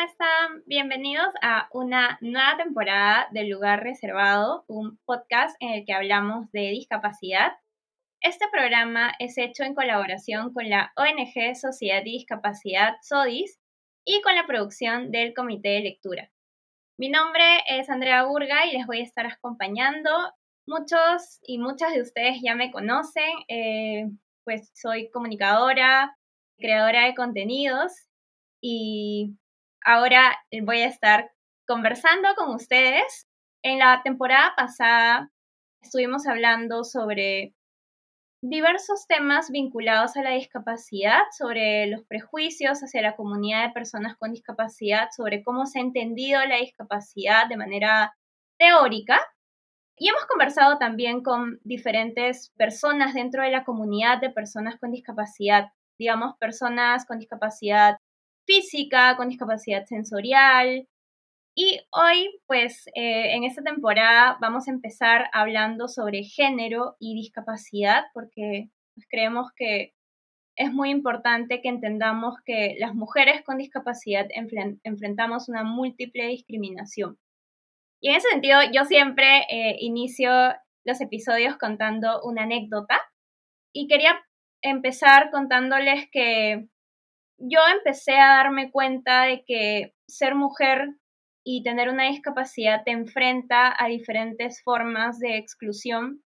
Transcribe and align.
¿cómo 0.00 0.12
están? 0.12 0.62
Bienvenidos 0.64 1.28
a 1.42 1.68
una 1.72 2.16
nueva 2.22 2.56
temporada 2.56 3.28
de 3.32 3.44
Lugar 3.44 3.82
Reservado, 3.82 4.64
un 4.66 4.98
podcast 5.04 5.54
en 5.60 5.72
el 5.72 5.84
que 5.84 5.92
hablamos 5.92 6.50
de 6.52 6.70
discapacidad. 6.70 7.52
Este 8.22 8.46
programa 8.50 9.12
es 9.18 9.36
hecho 9.36 9.62
en 9.62 9.74
colaboración 9.74 10.54
con 10.54 10.70
la 10.70 10.90
ONG 10.96 11.54
Sociedad 11.54 12.00
y 12.06 12.12
Discapacidad 12.12 12.94
SODIS 13.02 13.58
y 14.06 14.22
con 14.22 14.34
la 14.36 14.46
producción 14.46 15.10
del 15.10 15.34
Comité 15.34 15.70
de 15.70 15.80
Lectura. 15.80 16.30
Mi 16.96 17.10
nombre 17.10 17.58
es 17.68 17.90
Andrea 17.90 18.24
Burga 18.24 18.64
y 18.64 18.72
les 18.78 18.86
voy 18.86 19.00
a 19.00 19.04
estar 19.04 19.26
acompañando. 19.26 20.10
Muchos 20.66 21.40
y 21.42 21.58
muchas 21.58 21.92
de 21.92 22.00
ustedes 22.00 22.38
ya 22.42 22.54
me 22.54 22.70
conocen, 22.70 23.30
eh, 23.48 24.06
pues 24.44 24.70
soy 24.72 25.10
comunicadora, 25.10 26.16
creadora 26.58 27.04
de 27.04 27.14
contenidos 27.14 27.92
y 28.62 29.36
ahora 29.84 30.38
voy 30.62 30.80
a 30.80 30.86
estar 30.86 31.30
conversando 31.66 32.34
con 32.36 32.54
ustedes. 32.54 33.26
En 33.62 33.78
la 33.78 34.02
temporada 34.02 34.54
pasada 34.56 35.30
estuvimos 35.82 36.26
hablando 36.26 36.84
sobre 36.84 37.54
diversos 38.42 39.06
temas 39.06 39.50
vinculados 39.50 40.16
a 40.16 40.22
la 40.22 40.30
discapacidad, 40.30 41.20
sobre 41.36 41.86
los 41.86 42.04
prejuicios 42.04 42.80
hacia 42.80 43.02
la 43.02 43.16
comunidad 43.16 43.66
de 43.66 43.74
personas 43.74 44.16
con 44.16 44.32
discapacidad, 44.32 45.08
sobre 45.14 45.42
cómo 45.42 45.66
se 45.66 45.78
ha 45.78 45.82
entendido 45.82 46.44
la 46.46 46.56
discapacidad 46.56 47.48
de 47.48 47.56
manera 47.56 48.14
teórica. 48.58 49.20
Y 49.96 50.08
hemos 50.08 50.24
conversado 50.24 50.78
también 50.78 51.22
con 51.22 51.60
diferentes 51.62 52.52
personas 52.56 53.12
dentro 53.12 53.42
de 53.42 53.50
la 53.50 53.64
comunidad 53.64 54.18
de 54.20 54.30
personas 54.30 54.78
con 54.80 54.90
discapacidad, 54.90 55.68
digamos, 55.98 56.36
personas 56.38 57.04
con 57.04 57.18
discapacidad 57.18 57.98
física, 58.46 59.16
con 59.16 59.28
discapacidad 59.28 59.84
sensorial. 59.86 60.88
Y 61.54 61.80
hoy, 61.90 62.40
pues, 62.46 62.86
eh, 62.94 63.34
en 63.34 63.44
esta 63.44 63.62
temporada 63.62 64.38
vamos 64.40 64.68
a 64.68 64.70
empezar 64.70 65.28
hablando 65.32 65.88
sobre 65.88 66.24
género 66.24 66.96
y 67.00 67.14
discapacidad, 67.14 68.04
porque 68.14 68.70
pues, 68.94 69.06
creemos 69.10 69.48
que 69.56 69.92
es 70.56 70.72
muy 70.72 70.90
importante 70.90 71.62
que 71.62 71.68
entendamos 71.68 72.36
que 72.44 72.76
las 72.78 72.94
mujeres 72.94 73.42
con 73.44 73.58
discapacidad 73.58 74.26
enfrentamos 74.84 75.48
una 75.48 75.64
múltiple 75.64 76.26
discriminación. 76.28 77.18
Y 78.02 78.10
en 78.10 78.16
ese 78.16 78.28
sentido, 78.30 78.58
yo 78.72 78.84
siempre 78.84 79.46
eh, 79.50 79.76
inicio 79.80 80.30
los 80.84 81.00
episodios 81.00 81.56
contando 81.58 82.22
una 82.22 82.42
anécdota 82.42 83.00
y 83.72 83.86
quería 83.86 84.20
empezar 84.62 85.30
contándoles 85.30 86.08
que 86.10 86.68
yo 87.40 87.60
empecé 87.74 88.18
a 88.18 88.36
darme 88.36 88.70
cuenta 88.70 89.24
de 89.24 89.42
que 89.46 89.94
ser 90.06 90.34
mujer 90.34 90.88
y 91.44 91.62
tener 91.62 91.88
una 91.88 92.04
discapacidad 92.04 92.82
te 92.84 92.90
enfrenta 92.90 93.74
a 93.76 93.88
diferentes 93.88 94.62
formas 94.62 95.18
de 95.18 95.38
exclusión 95.38 96.22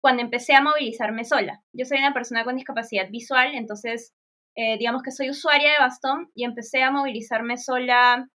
cuando 0.00 0.22
empecé 0.22 0.54
a 0.54 0.62
movilizarme 0.62 1.24
sola. 1.24 1.62
Yo 1.72 1.84
soy 1.84 1.98
una 1.98 2.14
persona 2.14 2.44
con 2.44 2.56
discapacidad 2.56 3.08
visual, 3.10 3.54
entonces 3.54 4.14
eh, 4.56 4.78
digamos 4.78 5.02
que 5.02 5.10
soy 5.10 5.30
usuaria 5.30 5.72
de 5.72 5.78
bastón 5.78 6.30
y 6.34 6.44
empecé 6.44 6.82
a 6.82 6.90
movilizarme 6.90 7.56
sola 7.56 8.28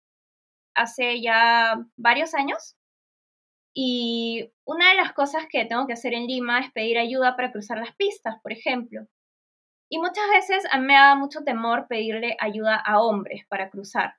hace 0.74 1.20
ya 1.22 1.76
varios 1.96 2.34
años. 2.34 2.76
Y 3.74 4.50
una 4.64 4.90
de 4.90 4.96
las 4.96 5.12
cosas 5.12 5.46
que 5.50 5.64
tengo 5.66 5.86
que 5.86 5.92
hacer 5.92 6.14
en 6.14 6.26
Lima 6.26 6.60
es 6.60 6.72
pedir 6.72 6.98
ayuda 6.98 7.36
para 7.36 7.52
cruzar 7.52 7.78
las 7.78 7.94
pistas, 7.94 8.36
por 8.42 8.52
ejemplo. 8.52 9.06
Y 9.88 9.98
muchas 9.98 10.28
veces 10.32 10.64
a 10.70 10.78
mí 10.78 10.86
me 10.86 10.94
da 10.94 11.14
mucho 11.14 11.44
temor 11.44 11.86
pedirle 11.88 12.36
ayuda 12.40 12.76
a 12.76 13.00
hombres 13.00 13.46
para 13.48 13.70
cruzar, 13.70 14.14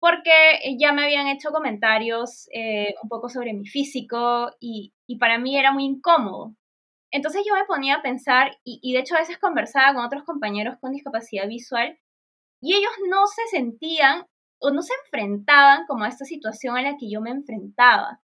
porque 0.00 0.30
ya 0.78 0.92
me 0.92 1.04
habían 1.04 1.28
hecho 1.28 1.50
comentarios 1.50 2.48
eh, 2.52 2.94
un 3.02 3.08
poco 3.08 3.28
sobre 3.28 3.52
mi 3.52 3.66
físico 3.66 4.50
y, 4.60 4.92
para 5.20 5.38
mí 5.38 5.58
era 5.58 5.72
muy 5.72 5.84
incómodo. 5.84 6.54
Entonces 7.10 7.42
yo 7.46 7.54
me 7.54 7.64
ponía 7.64 7.96
a 7.96 8.02
pensar 8.02 8.58
y, 8.64 8.80
y 8.82 8.92
de 8.92 9.00
hecho 9.00 9.16
a 9.16 9.20
veces 9.20 9.38
conversaba 9.38 9.94
con 9.94 10.04
otros 10.04 10.24
compañeros 10.24 10.76
con 10.80 10.92
discapacidad 10.92 11.48
visual 11.48 11.98
y 12.60 12.74
ellos 12.74 12.92
no 13.08 13.26
se 13.26 13.42
sentían 13.50 14.26
o 14.60 14.70
no 14.70 14.82
se 14.82 14.92
enfrentaban 15.04 15.86
como 15.86 16.04
a 16.04 16.08
esta 16.08 16.24
situación 16.24 16.76
a 16.76 16.82
la 16.82 16.96
que 16.98 17.10
yo 17.10 17.20
me 17.20 17.30
enfrentaba. 17.30 18.20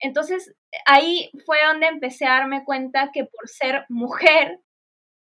Entonces 0.00 0.54
ahí 0.86 1.30
fue 1.46 1.58
donde 1.66 1.88
empecé 1.88 2.26
a 2.26 2.38
darme 2.38 2.64
cuenta 2.64 3.10
que 3.12 3.24
por 3.24 3.48
ser 3.48 3.84
mujer 3.88 4.60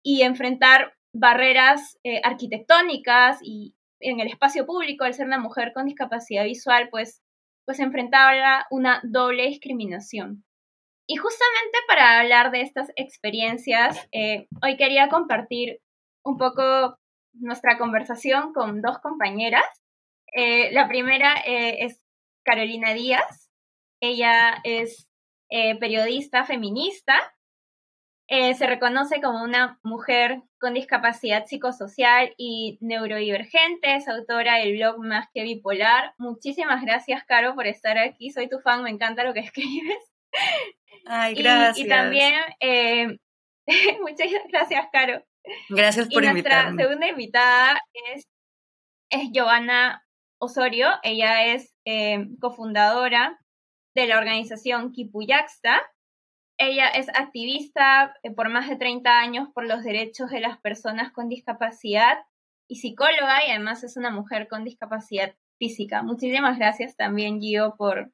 y 0.05 0.23
enfrentar 0.23 0.95
barreras 1.15 1.99
eh, 2.05 2.21
arquitectónicas 2.23 3.39
y 3.43 3.75
en 4.01 4.21
el 4.21 4.29
espacio 4.29 4.67
público, 4.67 5.05
al 5.05 5.15
ser 5.15 5.27
una 5.27 5.39
mujer 5.39 5.73
con 5.73 5.87
discapacidad 5.87 6.45
visual, 6.45 6.89
pues, 6.91 7.23
pues 7.65 7.81
enfrentaba 7.81 8.67
una 8.71 9.01
doble 9.03 9.47
discriminación. 9.47 10.45
Y 11.09 11.17
justamente 11.17 11.79
para 11.89 12.21
hablar 12.21 12.51
de 12.51 12.61
estas 12.61 12.91
experiencias, 12.97 14.09
eh, 14.13 14.47
hoy 14.63 14.77
quería 14.77 15.09
compartir 15.09 15.81
un 16.23 16.37
poco 16.37 16.99
nuestra 17.33 17.79
conversación 17.79 18.53
con 18.53 18.83
dos 18.83 18.99
compañeras. 18.99 19.65
Eh, 20.35 20.71
la 20.73 20.87
primera 20.89 21.35
es 21.47 22.03
Carolina 22.45 22.93
Díaz. 22.93 23.51
Ella 24.01 24.61
es 24.65 25.09
periodista 25.79 26.45
feminista 26.45 27.35
eh, 28.37 28.55
se 28.55 28.67
reconoce 28.67 29.21
como 29.21 29.45
una 29.45 29.79
mujer 29.85 30.43
con 30.59 30.75
discapacidad 30.75 31.47
psicosocial 31.47 32.35
y 32.37 32.79
neurodivergente, 32.81 33.95
es 33.95 34.09
autora 34.09 34.57
del 34.57 34.77
blog 34.77 34.99
Más 34.99 35.29
que 35.33 35.45
Bipolar. 35.45 36.15
Muchísimas 36.19 36.83
gracias, 36.83 37.23
Caro, 37.25 37.55
por 37.55 37.69
estar 37.69 37.97
aquí. 37.97 38.31
Soy 38.31 38.49
tu 38.49 38.59
fan, 38.59 38.83
me 38.83 38.91
encanta 38.91 39.23
lo 39.23 39.35
que 39.35 39.41
escribes. 39.53 39.99
Ay, 41.07 41.35
gracias. 41.37 41.79
Y, 41.79 41.89
también, 41.89 42.35
eh, 42.59 43.19
muchas 44.01 44.29
gracias, 44.49 44.85
Caro. 44.91 45.25
Gracias 45.69 46.09
por 46.09 46.25
y 46.25 46.27
invitarme. 46.27 46.73
Nuestra 46.73 46.85
segunda 46.85 47.09
invitada 47.09 47.81
es, 48.13 48.27
es 49.11 49.31
Giovanna 49.31 50.05
Osorio. 50.41 50.89
Ella 51.05 51.55
es 51.55 51.73
eh, 51.85 52.27
cofundadora 52.41 53.39
de 53.95 54.09
la 54.09 54.19
organización 54.19 54.91
Kipuyaxta, 54.91 55.81
ella 56.59 56.89
es 56.89 57.09
activista 57.09 58.15
eh, 58.23 58.31
por 58.31 58.49
más 58.49 58.69
de 58.69 58.77
30 58.77 59.19
años 59.19 59.49
por 59.55 59.67
los 59.67 59.83
derechos 59.83 60.31
de 60.31 60.41
las 60.41 60.59
personas 60.59 61.13
con 61.13 61.29
discapacidad 61.29 62.19
y 62.69 62.77
psicóloga 62.77 63.47
y 63.47 63.51
además 63.51 63.85
es 63.85 63.97
una 63.97 64.11
mujer 64.11 64.49
con 64.49 64.65
discapacidad 64.65 65.35
física. 65.59 66.03
Muchísimas 66.03 66.59
gracias 66.59 66.97
también, 66.97 67.41
Gio, 67.41 67.75
por, 67.77 68.13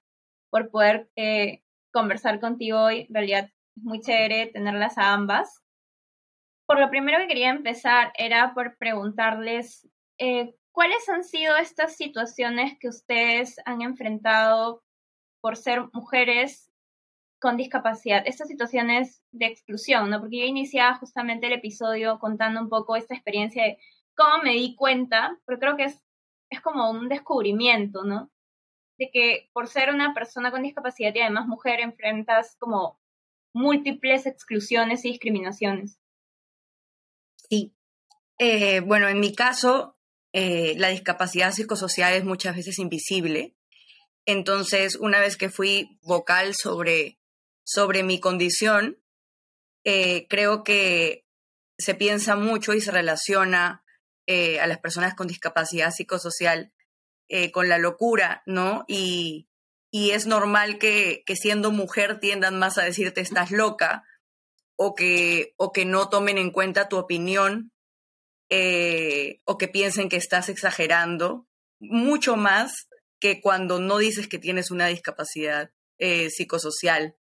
por 0.50 0.70
poder 0.70 1.10
eh, 1.16 1.62
conversar 1.92 2.40
contigo 2.40 2.80
hoy. 2.80 3.06
En 3.08 3.14
realidad 3.14 3.50
es 3.76 3.82
muy 3.82 4.00
chévere 4.00 4.46
tenerlas 4.46 4.98
a 4.98 5.12
ambas. 5.12 5.62
Por 6.66 6.80
lo 6.80 6.90
primero 6.90 7.18
que 7.18 7.28
quería 7.28 7.50
empezar 7.50 8.12
era 8.16 8.54
por 8.54 8.76
preguntarles 8.78 9.88
eh, 10.18 10.54
cuáles 10.72 11.08
han 11.08 11.24
sido 11.24 11.56
estas 11.56 11.96
situaciones 11.96 12.78
que 12.78 12.88
ustedes 12.88 13.56
han 13.64 13.82
enfrentado 13.82 14.82
por 15.40 15.56
ser 15.56 15.82
mujeres 15.92 16.69
con 17.40 17.56
discapacidad, 17.56 18.22
estas 18.26 18.48
situaciones 18.48 19.22
de 19.32 19.46
exclusión, 19.46 20.10
¿no? 20.10 20.20
Porque 20.20 20.40
yo 20.40 20.44
iniciaba 20.44 20.98
justamente 20.98 21.46
el 21.46 21.54
episodio 21.54 22.18
contando 22.18 22.60
un 22.60 22.68
poco 22.68 22.96
esta 22.96 23.14
experiencia 23.14 23.64
de 23.64 23.78
cómo 24.14 24.42
me 24.42 24.52
di 24.52 24.76
cuenta, 24.76 25.38
porque 25.46 25.60
creo 25.60 25.76
que 25.76 25.84
es, 25.84 26.02
es 26.50 26.60
como 26.60 26.90
un 26.90 27.08
descubrimiento, 27.08 28.04
¿no? 28.04 28.30
De 28.98 29.10
que 29.10 29.48
por 29.54 29.68
ser 29.68 29.88
una 29.88 30.12
persona 30.12 30.50
con 30.50 30.62
discapacidad 30.62 31.14
y 31.14 31.20
además 31.20 31.46
mujer 31.46 31.80
enfrentas 31.80 32.56
como 32.58 33.00
múltiples 33.54 34.26
exclusiones 34.26 35.04
y 35.04 35.08
discriminaciones. 35.10 35.98
Sí. 37.48 37.74
Eh, 38.38 38.80
bueno, 38.80 39.08
en 39.08 39.18
mi 39.18 39.34
caso, 39.34 39.96
eh, 40.32 40.74
la 40.76 40.88
discapacidad 40.88 41.52
psicosocial 41.52 42.12
es 42.12 42.24
muchas 42.24 42.54
veces 42.54 42.78
invisible. 42.78 43.56
Entonces, 44.26 44.96
una 44.96 45.20
vez 45.20 45.38
que 45.38 45.48
fui 45.48 45.98
vocal 46.02 46.54
sobre 46.54 47.19
sobre 47.72 48.02
mi 48.02 48.18
condición, 48.18 49.00
eh, 49.84 50.26
creo 50.28 50.64
que 50.64 51.24
se 51.78 51.94
piensa 51.94 52.34
mucho 52.34 52.74
y 52.74 52.80
se 52.80 52.90
relaciona 52.90 53.84
eh, 54.26 54.58
a 54.58 54.66
las 54.66 54.78
personas 54.78 55.14
con 55.14 55.28
discapacidad 55.28 55.92
psicosocial 55.92 56.72
eh, 57.28 57.52
con 57.52 57.68
la 57.68 57.78
locura, 57.78 58.42
¿no? 58.44 58.84
Y, 58.88 59.46
es 59.92 60.26
normal 60.26 60.78
que, 60.78 61.24
siendo 61.34 61.72
mujer 61.72 62.20
tiendan 62.20 62.58
más 62.58 62.78
a 62.78 62.84
decirte 62.84 63.20
estás 63.20 63.50
loca 63.50 64.04
o 64.76 64.94
que, 64.94 65.54
o 65.56 65.72
que 65.72 65.84
no 65.84 66.08
tomen 66.08 66.38
en 66.38 66.52
cuenta 66.52 66.88
tu 66.88 66.96
opinión 66.96 67.72
o 68.48 69.58
que 69.58 69.68
piensen 69.68 70.08
que 70.08 70.16
estás 70.16 70.48
exagerando, 70.48 71.48
mucho 71.80 72.36
más 72.36 72.88
que 73.20 73.40
cuando 73.40 73.80
no 73.80 73.98
dices 73.98 74.28
que 74.28 74.38
tienes 74.38 74.70
una 74.70 74.86
discapacidad 74.86 75.72
psicosocial. 75.98 77.16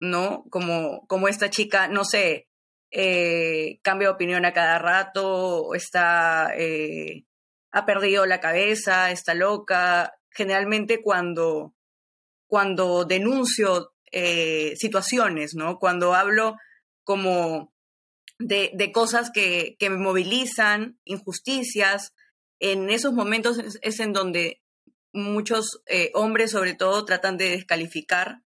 ¿No? 0.00 0.44
Como, 0.50 1.06
como 1.06 1.28
esta 1.28 1.50
chica, 1.50 1.88
no 1.88 2.04
sé, 2.04 2.48
eh, 2.90 3.80
cambia 3.82 4.08
de 4.08 4.14
opinión 4.14 4.44
a 4.44 4.52
cada 4.52 4.78
rato, 4.78 5.74
está, 5.74 6.52
eh, 6.56 7.24
ha 7.70 7.86
perdido 7.86 8.26
la 8.26 8.40
cabeza, 8.40 9.10
está 9.10 9.34
loca. 9.34 10.14
Generalmente 10.30 11.02
cuando, 11.02 11.74
cuando 12.46 13.04
denuncio 13.04 13.92
eh, 14.12 14.74
situaciones, 14.76 15.54
¿no? 15.54 15.78
Cuando 15.78 16.14
hablo 16.14 16.56
como 17.04 17.72
de, 18.38 18.70
de 18.74 18.92
cosas 18.92 19.30
que, 19.30 19.76
que, 19.78 19.90
me 19.90 19.98
movilizan, 19.98 20.98
injusticias, 21.04 22.14
en 22.60 22.90
esos 22.90 23.12
momentos 23.12 23.58
es, 23.82 24.00
en 24.00 24.12
donde 24.12 24.62
muchos 25.12 25.82
eh, 25.86 26.10
hombres 26.14 26.50
sobre 26.50 26.74
todo 26.74 27.04
tratan 27.04 27.36
de 27.36 27.50
descalificar 27.50 28.42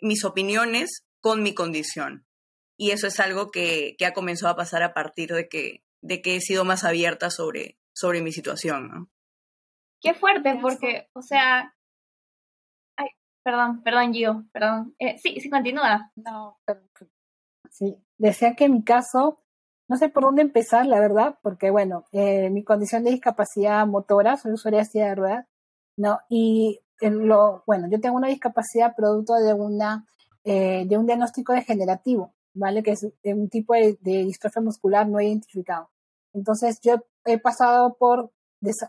mis 0.00 0.24
opiniones 0.24 1.04
con 1.20 1.42
mi 1.42 1.54
condición. 1.54 2.26
Y 2.78 2.90
eso 2.90 3.06
es 3.06 3.20
algo 3.20 3.50
que, 3.50 3.96
que 3.98 4.06
ha 4.06 4.12
comenzado 4.12 4.52
a 4.52 4.56
pasar 4.56 4.82
a 4.82 4.92
partir 4.92 5.32
de 5.32 5.48
que, 5.48 5.82
de 6.02 6.20
que 6.20 6.36
he 6.36 6.40
sido 6.40 6.64
más 6.64 6.84
abierta 6.84 7.30
sobre, 7.30 7.78
sobre 7.94 8.20
mi 8.20 8.32
situación. 8.32 8.88
¿no? 8.88 9.10
Qué 10.00 10.14
fuerte, 10.14 10.58
porque, 10.60 11.08
o 11.14 11.22
sea, 11.22 11.74
ay, 12.96 13.08
perdón, 13.42 13.82
perdón, 13.82 14.12
Gio, 14.12 14.44
perdón. 14.52 14.94
Eh, 14.98 15.16
sí, 15.18 15.40
sí, 15.40 15.48
continúa. 15.48 16.12
No, 16.16 16.58
sí, 17.70 17.96
decía 18.18 18.54
que 18.54 18.66
en 18.66 18.74
mi 18.74 18.84
caso, 18.84 19.42
no 19.88 19.96
sé 19.96 20.08
por 20.08 20.24
dónde 20.24 20.42
empezar, 20.42 20.86
la 20.86 21.00
verdad, 21.00 21.38
porque, 21.42 21.70
bueno, 21.70 22.04
eh, 22.12 22.50
mi 22.50 22.62
condición 22.62 23.04
de 23.04 23.12
discapacidad 23.12 23.86
motora, 23.86 24.36
soy 24.36 24.52
usuaria 24.52 24.80
de 24.80 24.84
silla 24.84 25.08
de 25.08 25.14
ruedas, 25.14 25.46
¿no? 25.96 26.20
Y 26.28 26.80
lo, 27.00 27.62
bueno, 27.66 27.88
yo 27.90 28.00
tengo 28.00 28.16
una 28.16 28.28
discapacidad 28.28 28.94
producto 28.96 29.34
de 29.34 29.54
una 29.54 30.06
eh, 30.44 30.84
de 30.86 30.96
un 30.96 31.06
diagnóstico 31.06 31.52
degenerativo, 31.52 32.32
¿vale? 32.54 32.82
Que 32.82 32.92
es 32.92 33.06
un 33.24 33.48
tipo 33.48 33.74
de, 33.74 33.98
de 34.00 34.24
distrofia 34.24 34.62
muscular 34.62 35.08
no 35.08 35.20
identificado. 35.20 35.90
Entonces, 36.32 36.78
yo 36.82 36.96
he 37.24 37.38
pasado 37.38 37.96
por 37.98 38.30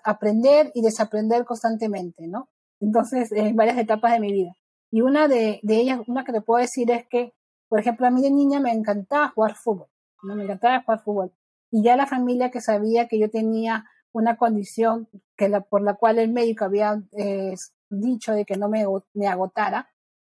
aprender 0.04 0.71
y 0.74 0.81
desaprender 0.81 1.45
constantemente, 1.45 2.27
¿no? 2.27 2.50
Entonces, 2.80 3.31
en 3.31 3.56
varias 3.56 3.77
etapas 3.77 4.13
de 4.13 4.19
mi 4.19 4.31
vida. 4.31 4.53
Y 4.92 5.01
una 5.01 5.27
de, 5.27 5.60
ellas, 5.68 6.00
una 6.07 6.24
que 6.24 6.31
te 6.31 6.42
puedo 6.42 6.62
decir 6.62 6.92
es 6.92 7.06
que, 7.07 7.33
por 7.68 7.80
ejemplo, 7.80 8.07
a 8.07 8.12
mí 8.12 8.21
de 8.21 8.31
niña 8.31 8.60
me 8.60 8.71
encantaba 8.71 9.30
jugar 9.30 9.56
fútbol, 9.56 9.88
¿no? 10.24 10.36
Me 10.36 10.44
encantaba 10.44 10.83
jugar 10.83 11.03
fútbol. 11.03 11.31
Y 11.71 11.83
ya 11.83 11.98
la 11.98 12.06
familia 12.06 12.51
que 12.51 12.62
sabía 12.62 13.07
que 13.07 13.19
yo 13.19 13.30
tenía 13.30 13.86
una 14.13 14.38
condición 14.38 15.10
que 15.36 15.50
la, 15.50 15.62
por 15.62 15.81
la 15.81 15.95
cual 15.95 16.19
el 16.19 16.31
médico 16.31 16.65
había 16.65 17.01
eh, 17.12 17.56
dicho 17.89 18.34
de 18.34 18.45
que 18.45 18.57
no 18.57 18.69
me, 18.69 18.84
agotara, 19.28 19.89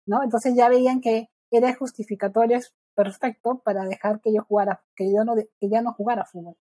¿no? 0.06 0.22
Entonces 0.22 0.54
ya 0.54 0.68
veían 0.68 1.00
que 1.00 1.30
era 1.50 1.74
justificatorio 1.74 2.58
perfecto 2.94 3.60
para 3.64 3.84
dejar 3.84 4.20
que 4.20 4.32
yo 4.32 4.42
jugara, 4.42 4.82
que 4.96 5.12
yo 5.12 5.24
no, 5.24 5.34
que 5.36 5.68
ya 5.68 5.82
no 5.82 5.92
jugara 5.92 6.24
fútbol. 6.24 6.56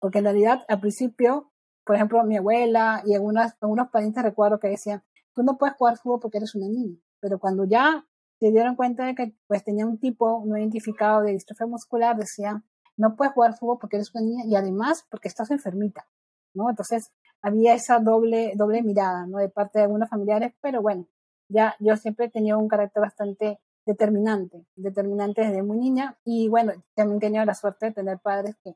Porque 0.00 0.18
en 0.18 0.24
realidad, 0.24 0.64
al 0.68 0.80
principio, 0.80 1.52
por 1.84 1.96
ejemplo, 1.96 2.22
mi 2.24 2.36
abuela 2.36 3.02
y 3.04 3.14
algunas, 3.14 3.56
algunos 3.60 3.88
parientes 3.88 4.22
recuerdo 4.22 4.58
que 4.58 4.68
decían, 4.68 5.02
tú 5.34 5.42
no 5.42 5.58
puedes 5.58 5.76
jugar 5.76 5.96
fútbol 5.98 6.20
porque 6.20 6.38
eres 6.38 6.54
una 6.54 6.68
niña. 6.68 6.98
Pero 7.20 7.38
cuando 7.38 7.64
ya 7.64 8.06
se 8.38 8.50
dieron 8.50 8.76
cuenta 8.76 9.06
de 9.06 9.14
que 9.14 9.34
pues 9.46 9.64
tenía 9.64 9.86
un 9.86 9.98
tipo 9.98 10.44
no 10.46 10.56
identificado 10.56 11.22
de 11.22 11.32
distrofia 11.32 11.66
muscular, 11.66 12.16
decían, 12.16 12.64
no 12.96 13.16
puedes 13.16 13.32
jugar 13.32 13.56
fútbol 13.56 13.78
porque 13.80 13.96
eres 13.96 14.14
una 14.14 14.24
niña 14.24 14.44
y 14.46 14.54
además 14.54 15.06
porque 15.10 15.28
estás 15.28 15.50
enfermita, 15.50 16.08
¿no? 16.54 16.70
Entonces 16.70 17.12
había 17.42 17.74
esa 17.74 17.98
doble, 17.98 18.52
doble 18.56 18.82
mirada, 18.82 19.26
¿no? 19.26 19.38
De 19.38 19.48
parte 19.48 19.78
de 19.78 19.84
algunos 19.84 20.08
familiares, 20.08 20.54
pero 20.60 20.82
bueno, 20.82 21.06
ya 21.48 21.76
yo 21.80 21.96
siempre 21.96 22.26
he 22.26 22.30
tenido 22.30 22.58
un 22.58 22.68
carácter 22.68 23.02
bastante 23.02 23.60
determinante, 23.86 24.66
determinante 24.76 25.42
desde 25.42 25.62
muy 25.62 25.78
niña 25.78 26.18
y 26.24 26.48
bueno, 26.48 26.72
también 26.94 27.16
he 27.16 27.20
tenido 27.20 27.44
la 27.44 27.54
suerte 27.54 27.86
de 27.86 27.92
tener 27.92 28.18
padres 28.18 28.56
que 28.62 28.74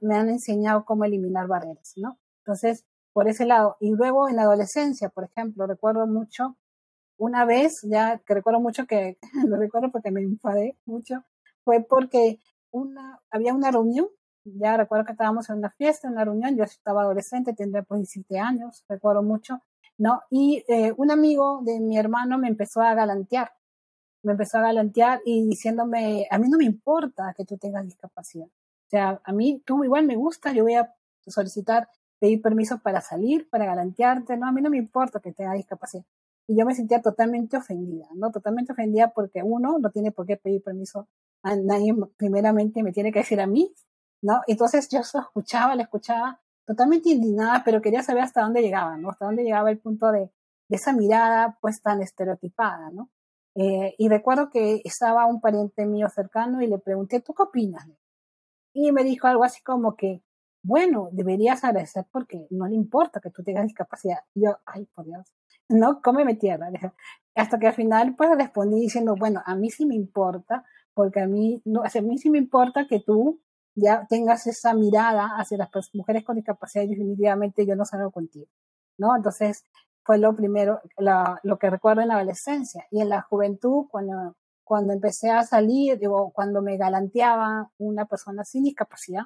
me 0.00 0.16
han 0.16 0.28
enseñado 0.28 0.84
cómo 0.84 1.04
eliminar 1.04 1.46
barreras, 1.46 1.92
¿no? 1.96 2.18
Entonces, 2.38 2.84
por 3.12 3.28
ese 3.28 3.46
lado. 3.46 3.76
Y 3.80 3.90
luego 3.94 4.28
en 4.28 4.36
la 4.36 4.42
adolescencia, 4.42 5.08
por 5.08 5.24
ejemplo, 5.24 5.66
recuerdo 5.66 6.06
mucho, 6.06 6.56
una 7.16 7.44
vez, 7.46 7.80
ya 7.84 8.18
que 8.18 8.34
recuerdo 8.34 8.60
mucho 8.60 8.86
que, 8.86 9.18
lo 9.48 9.56
recuerdo 9.56 9.90
porque 9.90 10.10
me 10.10 10.20
enfadé 10.20 10.76
mucho, 10.84 11.24
fue 11.64 11.80
porque 11.88 12.40
una, 12.70 13.22
había 13.30 13.54
una 13.54 13.70
reunión, 13.70 14.08
ya 14.44 14.76
recuerdo 14.76 15.04
que 15.04 15.12
estábamos 15.12 15.48
en 15.50 15.58
una 15.58 15.70
fiesta, 15.70 16.06
en 16.06 16.14
una 16.14 16.24
reunión, 16.24 16.56
yo 16.56 16.64
estaba 16.64 17.02
adolescente, 17.02 17.54
tendría 17.54 17.82
pues 17.82 18.00
17 18.00 18.38
años, 18.38 18.84
recuerdo 18.88 19.22
mucho, 19.22 19.60
¿no? 19.98 20.22
Y 20.30 20.64
eh, 20.68 20.92
un 20.96 21.10
amigo 21.10 21.60
de 21.64 21.80
mi 21.80 21.98
hermano 21.98 22.38
me 22.38 22.48
empezó 22.48 22.82
a 22.82 22.94
galantear, 22.94 23.52
me 24.22 24.32
empezó 24.32 24.58
a 24.58 24.62
galantear 24.62 25.20
y 25.24 25.46
diciéndome, 25.46 26.26
a 26.30 26.38
mí 26.38 26.48
no 26.48 26.58
me 26.58 26.64
importa 26.64 27.34
que 27.36 27.44
tú 27.44 27.56
tengas 27.58 27.84
discapacidad, 27.84 28.46
o 28.46 28.90
sea, 28.90 29.20
a 29.24 29.32
mí 29.32 29.62
tú 29.64 29.84
igual 29.84 30.06
me 30.06 30.16
gusta, 30.16 30.52
yo 30.52 30.64
voy 30.64 30.74
a 30.74 30.94
solicitar, 31.26 31.88
pedir 32.18 32.40
permiso 32.42 32.78
para 32.78 33.00
salir, 33.00 33.48
para 33.50 33.66
galantearte, 33.66 34.36
no, 34.36 34.46
a 34.46 34.52
mí 34.52 34.62
no 34.62 34.70
me 34.70 34.78
importa 34.78 35.20
que 35.20 35.32
tenga 35.32 35.52
discapacidad. 35.54 36.04
Y 36.46 36.58
yo 36.58 36.66
me 36.66 36.74
sentía 36.74 37.00
totalmente 37.00 37.56
ofendida, 37.56 38.06
¿no? 38.14 38.30
Totalmente 38.30 38.72
ofendida 38.72 39.12
porque 39.12 39.42
uno 39.42 39.78
no 39.78 39.90
tiene 39.90 40.12
por 40.12 40.26
qué 40.26 40.36
pedir 40.36 40.62
permiso 40.62 41.08
a 41.42 41.56
nadie, 41.56 41.94
primeramente 42.16 42.82
me 42.82 42.92
tiene 42.92 43.12
que 43.12 43.20
decir 43.20 43.40
a 43.40 43.46
mí, 43.46 43.72
¿no? 44.24 44.40
Entonces 44.46 44.88
yo 44.90 45.00
lo 45.12 45.20
escuchaba, 45.20 45.76
le 45.76 45.82
escuchaba 45.82 46.40
totalmente 46.66 47.10
indignada, 47.10 47.62
pero 47.62 47.82
quería 47.82 48.02
saber 48.02 48.22
hasta 48.22 48.40
dónde 48.40 48.62
llegaba, 48.62 48.96
¿no? 48.96 49.10
Hasta 49.10 49.26
dónde 49.26 49.44
llegaba 49.44 49.70
el 49.70 49.78
punto 49.78 50.10
de, 50.10 50.30
de 50.68 50.76
esa 50.76 50.94
mirada 50.94 51.58
pues 51.60 51.82
tan 51.82 52.00
estereotipada, 52.00 52.90
¿no? 52.90 53.10
Eh, 53.54 53.94
y 53.98 54.08
recuerdo 54.08 54.48
que 54.48 54.80
estaba 54.84 55.26
un 55.26 55.42
pariente 55.42 55.84
mío 55.84 56.08
cercano 56.08 56.62
y 56.62 56.66
le 56.66 56.78
pregunté, 56.78 57.20
¿tú 57.20 57.34
qué 57.34 57.42
opinas? 57.42 57.86
Y 58.72 58.92
me 58.92 59.04
dijo 59.04 59.26
algo 59.26 59.44
así 59.44 59.62
como 59.62 59.94
que, 59.94 60.22
bueno, 60.62 61.10
deberías 61.12 61.62
agradecer 61.62 62.06
porque 62.10 62.46
no 62.50 62.66
le 62.66 62.74
importa 62.74 63.20
que 63.20 63.30
tú 63.30 63.44
tengas 63.44 63.64
discapacidad. 63.64 64.20
Y 64.34 64.46
yo, 64.46 64.56
ay, 64.64 64.86
por 64.94 65.04
Dios, 65.04 65.34
no, 65.68 66.00
cómeme 66.00 66.34
tierra. 66.34 66.70
Hasta 67.34 67.58
que 67.58 67.66
al 67.66 67.74
final, 67.74 68.16
pues 68.16 68.30
respondí 68.36 68.80
diciendo, 68.80 69.16
bueno, 69.18 69.42
a 69.44 69.54
mí 69.54 69.70
sí 69.70 69.84
me 69.84 69.94
importa, 69.94 70.64
porque 70.94 71.20
a 71.20 71.26
mí, 71.26 71.60
no, 71.66 71.82
a 71.82 72.00
mí 72.00 72.16
sí 72.16 72.30
me 72.30 72.38
importa 72.38 72.86
que 72.88 73.00
tú 73.00 73.43
ya 73.74 74.06
tengas 74.08 74.46
esa 74.46 74.74
mirada 74.74 75.36
hacia 75.36 75.58
las 75.58 75.70
mujeres 75.92 76.24
con 76.24 76.36
discapacidad 76.36 76.86
definitivamente 76.86 77.66
yo 77.66 77.76
no 77.76 77.84
salgo 77.84 78.10
contigo, 78.10 78.46
¿no? 78.98 79.16
Entonces, 79.16 79.64
fue 80.04 80.18
lo 80.18 80.36
primero, 80.36 80.80
lo 81.42 81.58
que 81.58 81.70
recuerdo 81.70 82.02
en 82.02 82.08
la 82.08 82.16
adolescencia 82.16 82.86
y 82.90 83.00
en 83.00 83.08
la 83.08 83.22
juventud, 83.22 83.86
cuando 83.90 84.36
cuando 84.64 84.94
empecé 84.94 85.30
a 85.30 85.44
salir, 85.44 85.98
digo, 85.98 86.32
cuando 86.34 86.62
me 86.62 86.76
galanteaba 86.76 87.70
una 87.78 88.06
persona 88.06 88.44
sin 88.44 88.64
discapacidad, 88.64 89.24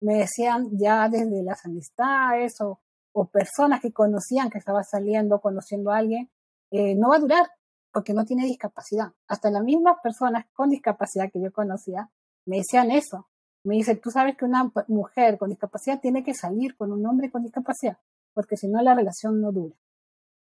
me 0.00 0.14
decían 0.14 0.68
ya 0.72 1.08
desde 1.08 1.42
las 1.42 1.64
amistades 1.66 2.60
o, 2.60 2.80
o 3.12 3.26
personas 3.26 3.80
que 3.80 3.92
conocían 3.92 4.48
que 4.50 4.58
estaba 4.58 4.82
saliendo, 4.82 5.40
conociendo 5.40 5.90
a 5.90 5.98
alguien, 5.98 6.30
eh, 6.70 6.94
no 6.94 7.10
va 7.10 7.16
a 7.16 7.20
durar 7.20 7.46
porque 7.92 8.14
no 8.14 8.24
tiene 8.24 8.46
discapacidad. 8.46 9.12
Hasta 9.28 9.50
las 9.50 9.62
mismas 9.62 9.96
personas 10.02 10.46
con 10.54 10.70
discapacidad 10.70 11.30
que 11.30 11.42
yo 11.42 11.52
conocía 11.52 12.10
me 12.46 12.58
decían 12.58 12.90
eso. 12.90 13.28
Me 13.68 13.76
dice, 13.76 13.94
tú 13.96 14.10
sabes 14.10 14.36
que 14.36 14.44
una 14.44 14.72
mujer 14.88 15.38
con 15.38 15.50
discapacidad 15.50 16.00
tiene 16.00 16.24
que 16.24 16.34
salir 16.34 16.76
con 16.76 16.90
un 16.90 17.06
hombre 17.06 17.30
con 17.30 17.42
discapacidad, 17.42 17.98
porque 18.34 18.56
si 18.56 18.66
no 18.66 18.82
la 18.82 18.94
relación 18.94 19.40
no 19.40 19.52
dura. 19.52 19.76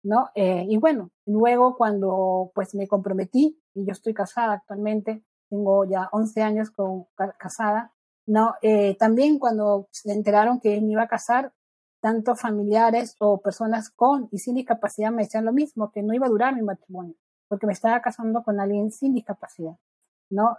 ¿no? 0.03 0.29
Eh, 0.35 0.65
y 0.67 0.77
bueno, 0.77 1.11
luego 1.25 1.77
cuando 1.77 2.51
pues 2.53 2.75
me 2.75 2.87
comprometí, 2.87 3.59
y 3.73 3.85
yo 3.85 3.91
estoy 3.93 4.13
casada 4.13 4.53
actualmente, 4.53 5.23
tengo 5.49 5.85
ya 5.85 6.09
11 6.11 6.41
años 6.41 6.71
con, 6.71 7.05
casada, 7.37 7.93
¿no? 8.25 8.55
Eh, 8.61 8.95
también 8.97 9.39
cuando 9.39 9.87
se 9.91 10.11
enteraron 10.11 10.59
que 10.59 10.79
me 10.81 10.91
iba 10.91 11.03
a 11.03 11.07
casar, 11.07 11.53
tanto 12.01 12.35
familiares 12.35 13.15
o 13.19 13.39
personas 13.41 13.89
con 13.89 14.27
y 14.31 14.39
sin 14.39 14.55
discapacidad 14.55 15.11
me 15.11 15.23
decían 15.23 15.45
lo 15.45 15.53
mismo, 15.53 15.91
que 15.91 16.03
no 16.03 16.13
iba 16.13 16.27
a 16.27 16.29
durar 16.29 16.53
mi 16.53 16.61
matrimonio, 16.61 17.15
porque 17.47 17.65
me 17.65 17.73
estaba 17.73 18.01
casando 18.01 18.43
con 18.43 18.59
alguien 18.59 18.91
sin 18.91 19.13
discapacidad, 19.13 19.77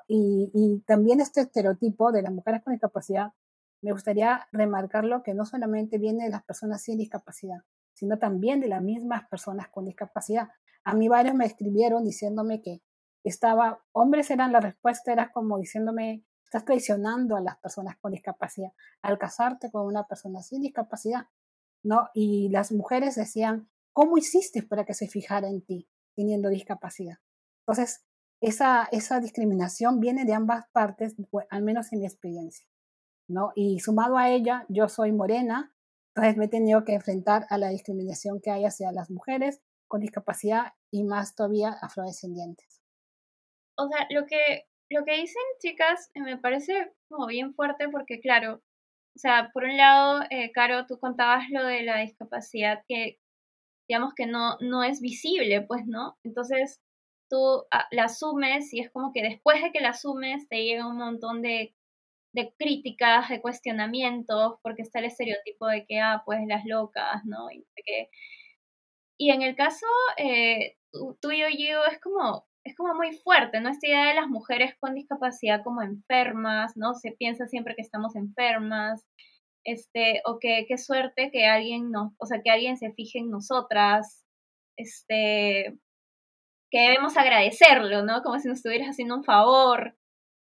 Y, 0.08 0.50
y 0.54 0.80
también 0.86 1.20
este 1.20 1.42
estereotipo 1.42 2.12
de 2.12 2.22
las 2.22 2.32
mujeres 2.32 2.62
con 2.62 2.72
discapacidad, 2.72 3.32
me 3.82 3.92
gustaría 3.92 4.48
remarcarlo 4.50 5.22
que 5.22 5.34
no 5.34 5.44
solamente 5.44 5.98
viene 5.98 6.24
de 6.24 6.30
las 6.30 6.42
personas 6.44 6.82
sin 6.82 6.98
discapacidad, 6.98 7.64
sino 7.92 8.18
también 8.18 8.60
de 8.60 8.68
las 8.68 8.82
mismas 8.82 9.28
personas 9.28 9.68
con 9.68 9.84
discapacidad. 9.84 10.48
A 10.84 10.94
mí 10.94 11.08
varios 11.08 11.34
me 11.34 11.44
escribieron 11.44 12.04
diciéndome 12.04 12.62
que 12.62 12.82
estaba, 13.24 13.82
hombres 13.92 14.30
eran 14.30 14.52
la 14.52 14.60
respuesta, 14.60 15.12
era 15.12 15.32
como 15.32 15.58
diciéndome, 15.58 16.24
estás 16.44 16.64
traicionando 16.64 17.36
a 17.36 17.40
las 17.40 17.58
personas 17.58 17.96
con 17.98 18.12
discapacidad 18.12 18.72
al 19.02 19.18
casarte 19.18 19.70
con 19.70 19.86
una 19.86 20.06
persona 20.06 20.42
sin 20.42 20.62
discapacidad, 20.62 21.26
¿no? 21.82 22.08
Y 22.14 22.48
las 22.50 22.72
mujeres 22.72 23.16
decían, 23.16 23.68
¿cómo 23.92 24.18
hiciste 24.18 24.62
para 24.62 24.84
que 24.84 24.94
se 24.94 25.08
fijara 25.08 25.48
en 25.48 25.62
ti 25.62 25.88
teniendo 26.14 26.48
discapacidad? 26.48 27.18
Entonces, 27.66 28.04
esa, 28.44 28.88
esa 28.92 29.20
discriminación 29.20 30.00
viene 30.00 30.24
de 30.24 30.34
ambas 30.34 30.66
partes, 30.72 31.14
al 31.50 31.62
menos 31.62 31.92
en 31.92 32.00
mi 32.00 32.06
experiencia, 32.06 32.66
¿no? 33.28 33.52
Y 33.54 33.80
sumado 33.80 34.18
a 34.18 34.30
ella, 34.30 34.66
yo 34.68 34.88
soy 34.88 35.12
morena, 35.12 35.72
entonces 36.14 36.36
me 36.36 36.44
he 36.44 36.48
tenido 36.48 36.84
que 36.84 36.94
enfrentar 36.94 37.46
a 37.50 37.58
la 37.58 37.68
discriminación 37.68 38.40
que 38.40 38.50
hay 38.50 38.64
hacia 38.64 38.92
las 38.92 39.10
mujeres 39.10 39.60
con 39.88 40.00
discapacidad 40.00 40.72
y 40.90 41.04
más 41.04 41.34
todavía 41.34 41.76
afrodescendientes. 41.80 42.80
O 43.76 43.88
sea, 43.88 44.06
lo 44.10 44.26
que, 44.26 44.66
lo 44.90 45.04
que 45.04 45.16
dicen 45.16 45.42
chicas 45.60 46.10
me 46.14 46.38
parece 46.38 46.92
como 47.08 47.26
bien 47.26 47.54
fuerte 47.54 47.88
porque 47.88 48.20
claro, 48.20 48.62
o 49.16 49.18
sea, 49.18 49.50
por 49.52 49.64
un 49.64 49.76
lado, 49.76 50.22
eh, 50.30 50.50
Caro, 50.52 50.86
tú 50.86 50.98
contabas 50.98 51.44
lo 51.50 51.64
de 51.64 51.82
la 51.82 52.00
discapacidad 52.00 52.82
que, 52.88 53.18
digamos 53.88 54.12
que 54.14 54.26
no, 54.26 54.56
no 54.60 54.82
es 54.82 55.00
visible, 55.00 55.62
pues, 55.62 55.86
¿no? 55.86 56.18
Entonces, 56.24 56.80
tú 57.34 57.64
ah, 57.72 57.88
la 57.90 58.04
asumes 58.04 58.72
y 58.72 58.80
es 58.80 58.90
como 58.92 59.12
que 59.12 59.22
después 59.22 59.60
de 59.60 59.72
que 59.72 59.80
la 59.80 59.90
asumes 59.90 60.48
te 60.48 60.64
llega 60.64 60.86
un 60.86 60.98
montón 60.98 61.42
de, 61.42 61.74
de 62.32 62.54
críticas, 62.58 63.28
de 63.28 63.40
cuestionamientos, 63.40 64.54
porque 64.62 64.82
está 64.82 65.00
el 65.00 65.06
estereotipo 65.06 65.66
de 65.66 65.84
que, 65.86 66.00
ah, 66.00 66.22
pues 66.24 66.40
las 66.46 66.64
locas, 66.64 67.24
¿no? 67.24 67.50
Y, 67.50 67.66
que... 67.74 68.08
y 69.18 69.30
en 69.30 69.42
el 69.42 69.56
caso 69.56 69.86
eh, 70.16 70.76
tuyo, 71.20 71.46
yo 71.48 71.84
es 71.90 72.00
como, 72.00 72.46
es 72.64 72.76
como 72.76 72.94
muy 72.94 73.16
fuerte, 73.18 73.60
¿no? 73.60 73.70
Esta 73.70 73.88
idea 73.88 74.08
de 74.08 74.14
las 74.14 74.28
mujeres 74.28 74.74
con 74.78 74.94
discapacidad 74.94 75.64
como 75.64 75.82
enfermas, 75.82 76.76
¿no? 76.76 76.94
Se 76.94 77.12
piensa 77.12 77.46
siempre 77.48 77.74
que 77.74 77.82
estamos 77.82 78.16
enfermas, 78.16 79.04
este, 79.64 80.22
o 80.26 80.38
que 80.38 80.66
qué 80.68 80.78
suerte 80.78 81.30
que 81.32 81.46
alguien 81.46 81.90
nos, 81.90 82.12
o 82.18 82.26
sea, 82.26 82.42
que 82.42 82.50
alguien 82.50 82.76
se 82.76 82.92
fije 82.92 83.18
en 83.18 83.30
nosotras, 83.30 84.24
este, 84.76 85.78
que 86.74 86.80
debemos 86.80 87.16
agradecerlo, 87.16 88.02
¿no? 88.02 88.20
Como 88.24 88.40
si 88.40 88.48
nos 88.48 88.56
estuvieras 88.56 88.88
haciendo 88.88 89.14
un 89.14 89.22
favor, 89.22 89.96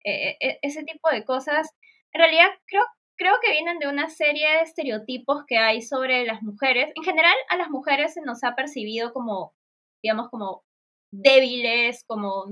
e, 0.04 0.36
e, 0.42 0.60
ese 0.62 0.84
tipo 0.84 1.10
de 1.10 1.24
cosas. 1.24 1.70
En 2.12 2.20
realidad, 2.20 2.50
creo, 2.68 2.84
creo 3.18 3.36
que 3.42 3.54
vienen 3.54 3.80
de 3.80 3.88
una 3.88 4.10
serie 4.10 4.46
de 4.50 4.62
estereotipos 4.64 5.46
que 5.48 5.58
hay 5.58 5.82
sobre 5.82 6.26
las 6.26 6.42
mujeres. 6.42 6.92
En 6.96 7.04
general, 7.04 7.36
a 7.48 7.56
las 7.56 7.70
mujeres 7.70 8.16
se 8.16 8.22
nos 8.22 8.44
ha 8.44 8.54
percibido 8.54 9.14
como, 9.14 9.54
digamos, 10.04 10.28
como 10.30 10.66
débiles, 11.10 12.04
como 12.06 12.48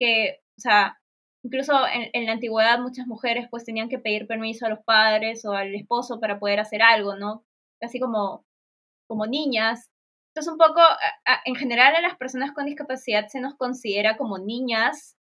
que, 0.00 0.38
o 0.56 0.60
sea, 0.62 0.98
incluso 1.44 1.74
en, 1.86 2.24
la 2.24 2.32
antigüedad 2.32 2.78
muchas 2.78 3.06
mujeres 3.06 3.48
pues 3.50 3.64
tenían 3.64 3.90
que 3.90 3.98
pedir 3.98 4.26
permiso 4.26 4.64
a 4.64 4.70
los 4.70 4.82
padres 4.82 5.44
o 5.44 5.52
al 5.52 5.74
esposo 5.74 6.20
para 6.20 6.38
poder 6.38 6.58
hacer 6.58 6.80
algo, 6.80 7.16
¿no? 7.16 7.44
Casi 7.78 8.00
como, 8.00 8.46
como 9.06 9.26
niñas. 9.26 9.90
Entonces 10.34 10.52
un 10.52 10.58
poco, 10.58 10.80
en 11.44 11.54
general 11.54 11.94
a 11.94 12.00
las 12.00 12.16
personas 12.16 12.50
con 12.50 12.66
discapacidad 12.66 13.28
se 13.28 13.40
nos 13.40 13.54
considera 13.54 14.16
como 14.16 14.38
niñas, 14.38 15.16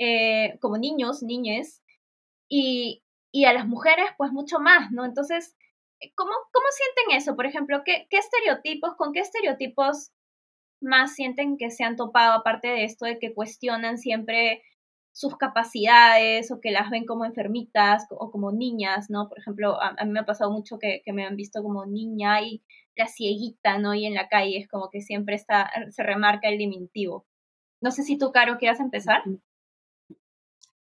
eh, 0.00 0.58
como 0.60 0.76
niños, 0.76 1.22
niñes, 1.22 1.84
y, 2.48 3.04
y 3.30 3.44
a 3.44 3.52
las 3.52 3.68
mujeres 3.68 4.06
pues 4.18 4.32
mucho 4.32 4.58
más, 4.58 4.90
¿no? 4.90 5.04
Entonces, 5.04 5.56
¿cómo, 6.16 6.32
cómo 6.52 6.66
sienten 6.72 7.16
eso? 7.16 7.36
Por 7.36 7.46
ejemplo, 7.46 7.82
¿qué, 7.84 8.08
¿qué 8.10 8.18
estereotipos, 8.18 8.96
con 8.96 9.12
qué 9.12 9.20
estereotipos 9.20 10.10
más 10.80 11.14
sienten 11.14 11.56
que 11.56 11.70
se 11.70 11.84
han 11.84 11.94
topado, 11.94 12.32
aparte 12.32 12.66
de 12.68 12.82
esto 12.82 13.04
de 13.04 13.20
que 13.20 13.32
cuestionan 13.32 13.98
siempre 13.98 14.64
sus 15.12 15.36
capacidades 15.36 16.50
o 16.50 16.60
que 16.60 16.70
las 16.70 16.90
ven 16.90 17.04
como 17.04 17.24
enfermitas 17.24 18.06
o 18.10 18.30
como 18.30 18.52
niñas, 18.52 19.10
¿no? 19.10 19.28
Por 19.28 19.38
ejemplo, 19.38 19.80
a, 19.80 19.92
mí 20.04 20.10
me 20.10 20.20
ha 20.20 20.26
pasado 20.26 20.50
mucho 20.50 20.78
que, 20.78 21.02
me 21.12 21.24
han 21.24 21.36
visto 21.36 21.62
como 21.62 21.86
niña 21.86 22.40
y 22.42 22.62
la 22.96 23.06
cieguita, 23.06 23.78
¿no? 23.78 23.94
Y 23.94 24.06
en 24.06 24.14
la 24.14 24.28
calle 24.28 24.58
es 24.58 24.68
como 24.68 24.90
que 24.90 25.00
siempre 25.00 25.34
está, 25.34 25.70
se 25.90 26.02
remarca 26.02 26.48
el 26.48 26.58
diminutivo. 26.58 27.26
No 27.80 27.90
sé 27.90 28.02
si 28.02 28.18
tú, 28.18 28.32
Caro, 28.32 28.58
quieras 28.58 28.80
empezar. 28.80 29.22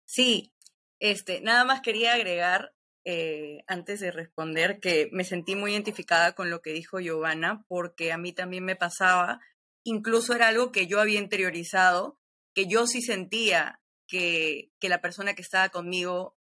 Sí, 0.05 0.53
este, 0.99 1.41
nada 1.41 1.65
más 1.65 1.81
quería 1.81 2.13
agregar 2.13 2.73
eh, 3.05 3.63
antes 3.67 3.99
de 3.99 4.11
responder 4.11 4.79
que 4.79 5.09
me 5.11 5.23
sentí 5.23 5.55
muy 5.55 5.71
identificada 5.71 6.33
con 6.33 6.49
lo 6.49 6.61
que 6.61 6.73
dijo 6.73 6.99
Giovanna, 6.99 7.63
porque 7.67 8.11
a 8.11 8.17
mí 8.17 8.33
también 8.33 8.65
me 8.65 8.75
pasaba 8.75 9.39
incluso 9.83 10.33
era 10.33 10.47
algo 10.47 10.71
que 10.71 10.87
yo 10.87 10.99
había 10.99 11.19
interiorizado, 11.19 12.19
que 12.53 12.67
yo 12.67 12.87
sí 12.87 13.01
sentía 13.01 13.81
que, 14.07 14.71
que 14.79 14.89
la 14.89 15.01
persona 15.01 15.33
que 15.33 15.41
estaba 15.41 15.69
conmigo 15.69 16.37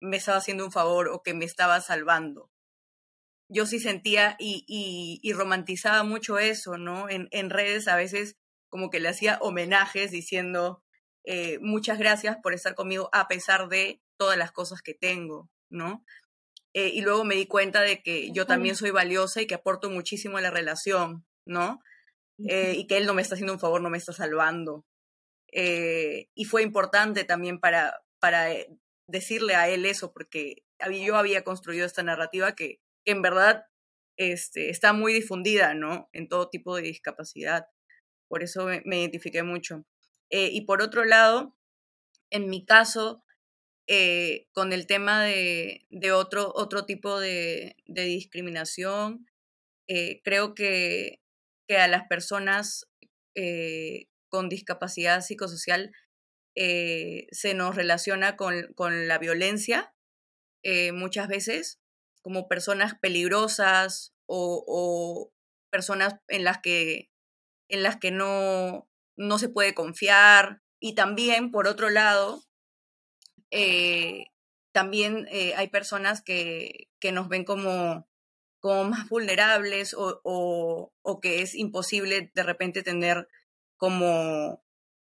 me 0.00 0.16
estaba 0.16 0.38
haciendo 0.38 0.64
un 0.64 0.72
favor 0.72 1.08
o 1.08 1.22
que 1.22 1.34
me 1.34 1.44
estaba 1.44 1.80
salvando. 1.80 2.49
Yo 3.52 3.66
sí 3.66 3.80
sentía 3.80 4.36
y, 4.38 4.64
y, 5.22 5.32
romantizaba 5.32 6.04
mucho 6.04 6.38
eso, 6.38 6.78
¿no? 6.78 7.08
En, 7.08 7.28
en, 7.32 7.50
redes 7.50 7.88
a 7.88 7.96
veces 7.96 8.36
como 8.68 8.90
que 8.90 9.00
le 9.00 9.08
hacía 9.08 9.38
homenajes 9.40 10.12
diciendo 10.12 10.84
eh, 11.24 11.58
muchas 11.60 11.98
gracias 11.98 12.36
por 12.42 12.54
estar 12.54 12.74
conmigo 12.76 13.10
a 13.12 13.26
pesar 13.26 13.68
de 13.68 14.00
todas 14.16 14.38
las 14.38 14.52
cosas 14.52 14.82
que 14.82 14.94
tengo, 14.94 15.50
¿no? 15.68 16.04
Eh, 16.72 16.90
y 16.94 17.00
luego 17.00 17.24
me 17.24 17.34
di 17.34 17.46
cuenta 17.46 17.80
de 17.80 18.02
que 18.02 18.30
yo 18.32 18.46
también 18.46 18.76
soy 18.76 18.90
valiosa 18.90 19.42
y 19.42 19.46
que 19.46 19.54
aporto 19.54 19.90
muchísimo 19.90 20.38
a 20.38 20.40
la 20.40 20.50
relación, 20.50 21.26
¿no? 21.44 21.80
Eh, 22.48 22.74
y 22.76 22.86
que 22.86 22.96
él 22.96 23.06
no 23.06 23.14
me 23.14 23.22
está 23.22 23.34
haciendo 23.34 23.52
un 23.52 23.60
favor, 23.60 23.80
no 23.80 23.90
me 23.90 23.98
está 23.98 24.12
salvando. 24.12 24.86
Eh, 25.52 26.28
y 26.34 26.44
fue 26.44 26.62
importante 26.62 27.24
también 27.24 27.58
para, 27.58 28.00
para 28.20 28.46
decirle 29.08 29.56
a 29.56 29.68
él 29.68 29.84
eso, 29.84 30.12
porque 30.12 30.62
yo 31.04 31.16
había 31.16 31.42
construido 31.42 31.84
esta 31.86 32.02
narrativa 32.02 32.54
que, 32.54 32.80
en 33.04 33.22
verdad 33.22 33.64
este, 34.16 34.70
está 34.70 34.92
muy 34.92 35.12
difundida, 35.12 35.74
¿no? 35.74 36.08
En 36.12 36.28
todo 36.28 36.48
tipo 36.48 36.76
de 36.76 36.82
discapacidad. 36.82 37.66
Por 38.28 38.42
eso 38.42 38.66
me, 38.84 39.00
identifiqué 39.00 39.42
mucho. 39.42 39.84
y 40.30 40.60
por 40.62 40.82
otro 40.82 41.04
lado, 41.04 41.56
en 42.30 42.48
mi 42.48 42.64
caso, 42.64 43.24
con 44.52 44.72
el 44.72 44.86
tema 44.86 45.24
de, 45.24 45.86
de 45.90 46.12
otro, 46.12 46.52
otro 46.54 46.86
tipo 46.86 47.18
de, 47.18 47.76
discriminación, 47.86 49.26
creo 50.22 50.54
que 50.54 51.20
que 51.70 51.76
a 51.76 51.86
las 51.86 52.08
personas 52.08 52.88
eh, 53.36 54.08
con 54.28 54.48
discapacidad 54.48 55.20
psicosocial 55.20 55.92
eh, 56.56 57.28
se 57.30 57.54
nos 57.54 57.76
relaciona 57.76 58.36
con, 58.36 59.06
la 59.06 59.18
violencia 59.18 59.94
eh, 60.64 60.90
muchas 60.90 61.28
veces 61.28 61.79
como 62.22 62.48
personas 62.48 62.94
peligrosas 63.00 64.14
o, 64.26 65.32
personas 65.70 66.16
en 66.28 66.44
las 66.44 66.58
que, 66.58 67.10
en 67.68 67.82
las 67.82 67.96
que 67.96 68.10
no, 68.10 68.88
no 69.16 69.38
se 69.38 69.48
puede 69.48 69.74
confiar. 69.74 70.62
Y 70.80 70.94
también, 70.94 71.50
por 71.50 71.66
otro 71.68 71.90
lado, 71.90 72.42
también 74.72 75.28
hay 75.56 75.68
personas 75.68 76.22
que, 76.22 76.88
que 77.00 77.12
nos 77.12 77.28
ven 77.28 77.44
como, 77.44 78.08
como 78.60 78.84
más 78.84 79.08
vulnerables 79.08 79.94
o, 79.94 80.20
o, 80.22 81.20
que 81.20 81.42
es 81.42 81.54
imposible 81.54 82.30
de 82.34 82.42
repente 82.42 82.82
tener 82.82 83.28
como 83.76 84.62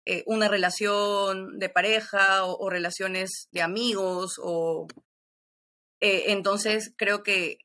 eh, 0.05 0.24
una 0.25 0.50
relación 0.50 1.60
de 1.60 1.70
pareja 1.70 2.43
o, 2.46 2.70
relaciones 2.70 3.48
de 3.51 3.62
amigos 3.62 4.39
o 4.43 4.88
eh, 6.03 6.33
entonces 6.33 6.93
creo 6.98 7.24
que 7.24 7.60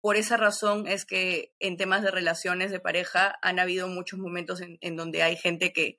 por 0.00 0.14
esa 0.14 0.36
razón 0.36 0.86
es 0.86 1.04
que 1.04 1.52
en 1.58 1.76
temas 1.76 2.04
de 2.04 2.12
relaciones 2.12 2.70
de 2.70 2.78
pareja 2.78 3.36
han 3.42 3.58
habido 3.58 3.88
muchos 3.88 4.20
momentos 4.20 4.60
en, 4.60 4.96
donde 4.96 5.24
hay 5.24 5.36
gente 5.36 5.72
que, 5.72 5.98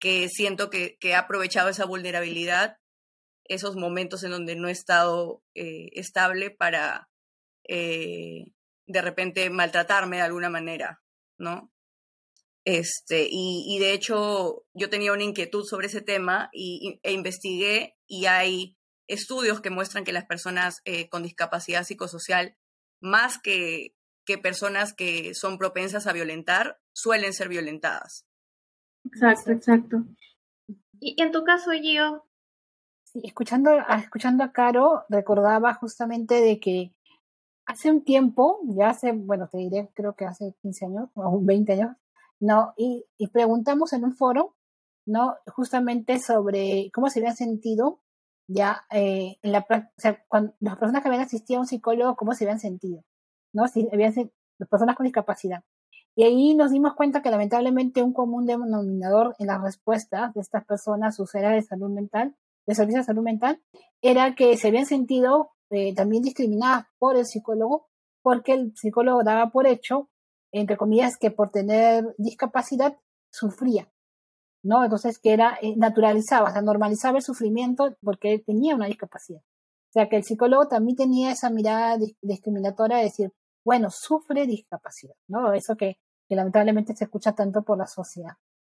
que 0.00 0.30
siento 0.30 0.70
que, 0.70 0.96
ha 1.14 1.18
aprovechado 1.18 1.68
esa 1.68 1.84
vulnerabilidad, 1.84 2.78
esos 3.44 3.76
momentos 3.76 4.24
en 4.24 4.30
donde 4.30 4.56
no 4.56 4.68
he 4.68 4.72
estado 4.72 5.42
eh, 5.54 5.90
estable 5.92 6.50
para, 6.50 7.10
eh, 7.68 8.46
de 8.86 9.02
repente 9.02 9.50
maltratarme 9.50 10.16
de 10.16 10.22
alguna 10.22 10.48
manera, 10.48 11.02
¿no? 11.36 11.70
Este, 12.64 13.28
y, 13.30 13.78
de 13.78 13.92
hecho 13.92 14.64
yo 14.72 14.88
tenía 14.88 15.12
una 15.12 15.24
inquietud 15.24 15.64
sobre 15.66 15.88
ese 15.88 16.00
tema 16.00 16.48
y, 16.50 16.98
e 17.02 17.12
investigué 17.12 17.94
y 18.06 18.24
hay 18.24 18.78
estudios 19.08 19.60
que 19.60 19.70
muestran 19.70 20.04
que 20.04 20.12
las 20.12 20.26
personas 20.26 20.80
eh, 20.84 21.08
con 21.08 21.22
discapacidad 21.22 21.84
psicosocial, 21.84 22.56
más 23.00 23.38
que, 23.38 23.94
que 24.24 24.38
personas 24.38 24.94
que 24.94 25.34
son 25.34 25.58
propensas 25.58 26.06
a 26.06 26.12
violentar, 26.12 26.78
suelen 26.92 27.32
ser 27.32 27.48
violentadas. 27.48 28.26
Exacto, 29.04 29.52
exacto. 29.52 30.04
Y 31.00 31.20
en 31.20 31.32
tu 31.32 31.44
caso, 31.44 31.70
Gio. 31.72 32.24
Sí, 33.04 33.20
escuchando, 33.24 33.70
escuchando 33.98 34.42
a 34.42 34.52
Caro, 34.52 35.04
recordaba 35.08 35.74
justamente 35.74 36.40
de 36.40 36.58
que 36.58 36.94
hace 37.66 37.90
un 37.90 38.04
tiempo, 38.04 38.60
ya 38.64 38.90
hace, 38.90 39.12
bueno, 39.12 39.48
te 39.48 39.58
diré, 39.58 39.90
creo 39.94 40.14
que 40.14 40.24
hace 40.24 40.54
15 40.62 40.86
años 40.86 41.10
o 41.14 41.40
20 41.40 41.72
años, 41.72 41.96
¿no? 42.40 42.74
Y, 42.76 43.04
y 43.18 43.28
preguntamos 43.28 43.92
en 43.92 44.04
un 44.04 44.16
foro, 44.16 44.56
¿no? 45.06 45.36
Justamente 45.46 46.18
sobre 46.18 46.90
cómo 46.92 47.10
se 47.10 47.20
habían 47.20 47.36
sentido 47.36 48.00
ya 48.46 48.84
eh, 48.90 49.36
en 49.42 49.52
la 49.52 49.66
o 49.68 50.00
sea, 50.00 50.22
cuando 50.28 50.54
las 50.60 50.76
personas 50.76 51.02
que 51.02 51.08
habían 51.08 51.24
asistido 51.24 51.58
a 51.58 51.62
un 51.62 51.66
psicólogo, 51.66 52.16
cómo 52.16 52.34
se 52.34 52.44
habían 52.44 52.60
sentido, 52.60 53.02
¿no? 53.52 53.68
Si 53.68 53.88
habían 53.92 54.14
las 54.58 54.68
personas 54.68 54.96
con 54.96 55.04
discapacidad. 55.04 55.64
Y 56.16 56.22
ahí 56.22 56.54
nos 56.54 56.70
dimos 56.70 56.94
cuenta 56.94 57.22
que 57.22 57.30
lamentablemente 57.30 58.02
un 58.02 58.12
común 58.12 58.46
denominador 58.46 59.34
en 59.38 59.48
las 59.48 59.60
respuestas 59.62 60.32
de 60.34 60.40
estas 60.40 60.64
personas, 60.64 61.16
sus 61.16 61.32
de 61.32 61.62
salud 61.62 61.90
mental, 61.90 62.36
de 62.66 62.74
servicio 62.74 63.00
de 63.00 63.06
salud 63.06 63.22
mental, 63.22 63.60
era 64.00 64.34
que 64.34 64.56
se 64.56 64.68
habían 64.68 64.86
sentido 64.86 65.50
eh, 65.70 65.94
también 65.94 66.22
discriminadas 66.22 66.86
por 66.98 67.16
el 67.16 67.26
psicólogo, 67.26 67.88
porque 68.22 68.52
el 68.52 68.76
psicólogo 68.76 69.24
daba 69.24 69.50
por 69.50 69.66
hecho, 69.66 70.08
entre 70.52 70.76
comillas, 70.76 71.16
que 71.18 71.32
por 71.32 71.50
tener 71.50 72.14
discapacidad 72.16 72.96
sufría, 73.30 73.90
¿no? 74.64 74.82
Entonces 74.82 75.18
que 75.18 75.32
era, 75.32 75.58
eh, 75.62 75.76
naturalizaba, 75.76 76.48
o 76.48 76.52
sea, 76.52 76.62
normalizaba 76.62 77.18
el 77.18 77.22
sufrimiento 77.22 77.96
porque 78.02 78.38
tenía 78.40 78.74
una 78.74 78.86
discapacidad. 78.86 79.42
sea, 79.92 80.08
que 80.08 80.16
el 80.16 80.24
psicólogo 80.24 80.66
también 80.66 80.96
tenía 80.96 81.30
esa 81.30 81.50
mirada 81.50 81.98
discriminatoria 82.22 82.96
de 82.96 83.04
decir, 83.04 83.32
bueno, 83.64 83.90
sufre 83.90 84.46
discapacidad, 84.46 85.14
¿no? 85.28 85.52
Eso 85.52 85.76
que, 85.76 85.98
lamentablemente 86.28 86.96
se 86.96 87.04
escucha 87.04 87.32
tanto 87.32 87.62
por 87.62 87.78
la 87.78 87.86
sociedad, 87.86 88.32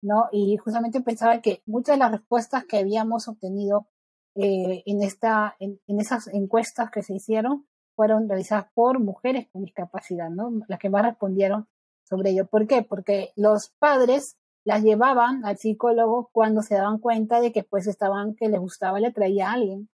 ¿no? 0.03 0.29
Y 0.33 0.57
justamente 0.57 1.01
pensaba 1.03 1.41
que 1.41 1.63
muchas 1.67 1.95
de 1.95 2.01
las 2.01 2.11
respuestas 2.11 2.65
que 2.65 2.79
habíamos 2.79 3.29
obtenido 3.29 3.87
eh, 4.35 4.83
en, 4.87 5.03
esta, 5.03 5.55
en, 5.61 5.79
esas 5.87 6.27
encuestas 6.29 6.91
que 6.91 7.05
se 7.05 7.15
hicieron 7.15 7.67
fueron 7.95 8.29
realizadas 8.29 8.67
por 8.75 8.99
mujeres 8.99 9.47
con 9.53 9.63
discapacidad, 9.63 10.31
¿no? 10.31 10.51
Las 10.67 10.81
que 10.81 10.91
más 10.91 11.05
respondieron 11.05 11.69
sobre 12.03 12.31
ello. 12.31 12.47
¿Por 12.47 12.67
qué? 12.67 12.83
Porque 12.83 13.33
los 13.37 13.73
padres 13.79 14.37
las 14.65 14.83
llevaban 14.83 15.45
al 15.45 15.59
psicólogo 15.59 16.31
cuando 16.33 16.63
se 16.63 16.75
daban 16.75 16.99
cuenta 16.99 17.41
de 17.41 17.53
que 17.53 17.63
pues 17.63 17.87
estaban, 17.87 18.35
que 18.35 18.49
les 18.49 18.59
gustaba, 18.59 18.99
le 18.99 19.13
traía 19.13 19.51
a 19.51 19.53
alguien. 19.53 19.89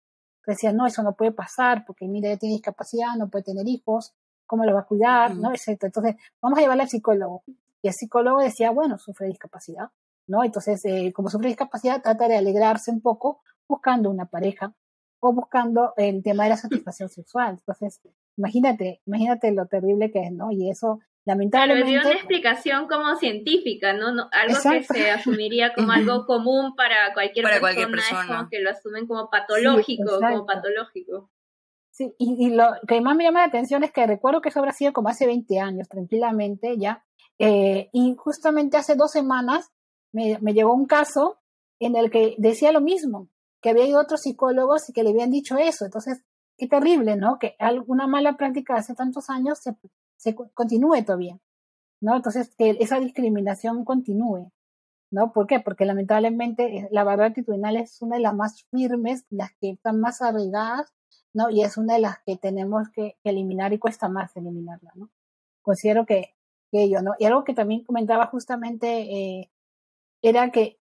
Decían, 0.47 0.77
no, 0.77 0.87
eso 0.87 1.03
no 1.03 1.15
puede 1.15 1.33
pasar 1.33 1.85
porque 1.87 2.09
mira, 2.09 2.29
ella 2.29 2.39
tiene 2.39 2.55
discapacidad, 2.55 3.15
no 3.17 3.29
puede 3.29 3.45
tener 3.45 3.69
hijos, 3.69 4.15
¿cómo 4.47 4.65
lo 4.65 4.75
va 4.75 4.81
a 4.81 4.87
cuidar? 4.87 5.37
¿no? 5.37 5.53
Entonces, 5.53 6.17
vamos 6.41 6.59
a 6.59 6.63
llevarle 6.63 6.85
al 6.85 6.89
psicólogo. 6.89 7.45
Y 7.83 7.89
el 7.89 7.95
psicólogo 7.95 8.41
decía, 8.41 8.71
bueno, 8.71 8.99
sufre 8.99 9.27
discapacidad, 9.27 9.91
¿no? 10.27 10.45
Entonces, 10.45 10.85
eh, 10.85 11.13
como 11.15 11.31
sufre 11.31 11.49
discapacidad, 11.49 12.03
trata 12.03 12.29
de 12.29 12.37
alegrarse 12.37 12.91
un 12.91 13.01
poco 13.01 13.43
buscando 13.69 14.11
una 14.11 14.27
pareja 14.27 14.75
o 15.21 15.33
buscando 15.33 15.93
el 15.97 16.23
tema 16.23 16.45
de 16.45 16.51
la 16.51 16.57
satisfacción 16.57 17.09
sexual. 17.09 17.59
Entonces, 17.59 18.01
imagínate, 18.37 19.01
imagínate 19.07 19.53
lo 19.53 19.67
terrible 19.67 20.11
que 20.11 20.21
es, 20.21 20.33
¿no? 20.33 20.51
Y 20.51 20.71
eso 20.71 21.01
lamentablemente... 21.25 21.87
Pero 21.87 22.01
dio 22.01 22.11
una 22.11 22.19
explicación 22.19 22.89
como 22.89 23.15
científica, 23.17 23.93
¿no? 23.93 24.09
algo 24.33 24.57
que 24.71 24.83
se 24.83 25.11
asumiría 25.11 25.73
como 25.77 25.93
algo 25.93 26.27
común 26.27 26.75
para 26.75 27.13
cualquier 27.15 27.47
persona, 27.47 28.49
que 28.51 28.61
lo 28.61 28.71
asumen 28.71 29.07
como 29.07 29.29
patológico, 29.31 30.19
como 30.21 30.47
patológico. 30.47 31.31
Sí, 31.93 32.15
y, 32.19 32.51
lo 32.51 32.65
que 32.87 33.01
más 33.01 33.17
me 33.17 33.25
llama 33.25 33.41
la 33.41 33.47
atención 33.47 33.83
es 33.85 33.93
que 33.93 34.07
recuerdo 34.07 34.41
que 34.41 34.49
eso 34.49 34.61
habrá 34.61 34.73
sido 34.73 34.93
como 34.93 35.09
hace 35.09 35.27
20 35.27 35.59
años, 35.59 35.89
tranquilamente 35.89 36.79
ya, 36.79 37.05
eh, 37.39 37.91
y 37.93 38.15
justamente 38.17 38.77
hace 38.77 38.95
dos 38.95 39.11
semanas 39.11 39.71
me, 40.13 40.39
me 40.41 40.55
llegó 40.55 40.73
un 40.73 40.87
caso 40.87 41.41
en 41.79 41.97
el 41.97 42.11
que 42.11 42.37
decía 42.39 42.73
lo 42.73 42.81
mismo, 42.81 43.29
que 43.61 43.71
había 43.71 43.87
ido 43.87 44.01
otros 44.01 44.21
psicólogos 44.23 44.89
y 44.89 44.93
que 44.93 45.03
le 45.03 45.11
habían 45.11 45.31
dicho 45.31 45.57
eso. 45.59 45.85
Entonces, 45.85 46.23
qué 46.61 46.69
terrible, 46.69 47.17
¿no? 47.17 47.39
Que 47.39 47.57
alguna 47.59 48.07
mala 48.07 48.37
práctica 48.37 48.77
hace 48.77 48.95
tantos 48.95 49.31
años 49.31 49.59
se, 49.59 49.75
se 50.17 50.35
continúe 50.35 51.03
todavía, 51.05 51.39
¿no? 52.03 52.17
Entonces, 52.17 52.55
que 52.57 52.77
esa 52.81 53.01
discriminación 53.01 53.85
continúe, 53.85 54.53
¿no? 55.11 55.33
¿Por 55.33 55.47
qué? 55.47 55.61
Porque 55.61 55.87
lamentablemente 55.87 56.77
eh, 56.77 56.89
la 56.93 57.03
barrera 57.03 57.29
actitudinal 57.29 57.77
es 57.77 58.03
una 58.03 58.17
de 58.17 58.23
las 58.23 58.35
más 58.35 58.65
firmes, 58.71 59.25
las 59.31 59.53
que 59.61 59.71
están 59.71 60.01
más 60.01 60.21
arraigadas, 60.21 60.93
¿no? 61.33 61.49
Y 61.49 61.63
es 61.63 61.79
una 61.79 61.95
de 61.95 62.01
las 62.01 62.19
que 62.27 62.37
tenemos 62.37 62.91
que 62.91 63.17
eliminar 63.25 63.73
y 63.73 63.79
cuesta 63.79 64.11
más 64.11 64.37
eliminarla, 64.37 64.93
¿no? 64.97 65.11
Considero 65.63 66.05
que, 66.05 66.35
que 66.71 66.83
ello, 66.83 67.01
¿no? 67.01 67.13
Y 67.19 67.25
algo 67.25 67.45
que 67.45 67.55
también 67.55 67.85
comentaba 67.85 68.27
justamente 68.27 69.01
eh, 69.01 69.51
era 70.23 70.51
que 70.51 70.79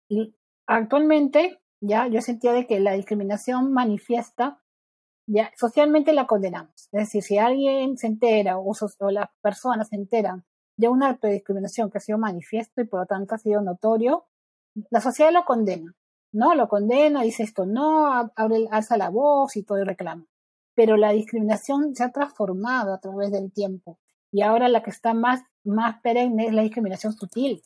actualmente 0.66 1.60
ya 1.80 2.08
yo 2.08 2.20
sentía 2.20 2.52
de 2.52 2.66
que 2.66 2.80
la 2.80 2.94
discriminación 2.94 3.72
manifiesta, 3.72 4.60
socialmente 5.56 6.12
la 6.12 6.26
condenamos. 6.26 6.88
Es 6.92 7.00
decir, 7.00 7.22
si 7.22 7.38
alguien 7.38 7.96
se 7.96 8.06
entera 8.06 8.58
o, 8.58 8.72
las 9.10 9.28
personas 9.40 9.88
se 9.88 9.96
enteran 9.96 10.44
de 10.76 10.88
un 10.88 11.02
acto 11.02 11.26
de 11.26 11.34
discriminación 11.34 11.90
que 11.90 11.98
ha 11.98 12.00
sido 12.00 12.18
manifiesto 12.18 12.80
y 12.80 12.84
por 12.84 13.00
lo 13.00 13.06
tanto 13.06 13.34
ha 13.34 13.38
sido 13.38 13.60
notorio, 13.60 14.26
la 14.90 15.00
sociedad 15.00 15.32
lo 15.32 15.44
condena, 15.44 15.94
¿no? 16.32 16.54
Lo 16.54 16.68
condena, 16.68 17.22
dice 17.22 17.42
esto 17.42 17.66
no, 17.66 18.30
abre, 18.36 18.68
alza 18.70 18.96
la 18.96 19.10
voz 19.10 19.56
y 19.56 19.64
todo 19.64 19.78
el 19.78 19.86
reclama. 19.86 20.26
Pero 20.74 20.96
la 20.96 21.10
discriminación 21.10 21.94
se 21.96 22.04
ha 22.04 22.12
transformado 22.12 22.94
a 22.94 23.00
través 23.00 23.32
del 23.32 23.52
tiempo 23.52 23.98
y 24.30 24.42
ahora 24.42 24.68
la 24.68 24.82
que 24.82 24.90
está 24.90 25.14
más, 25.14 25.42
más 25.64 26.00
perenne 26.00 26.46
es 26.46 26.54
la 26.54 26.62
discriminación 26.62 27.12
sutil, 27.14 27.62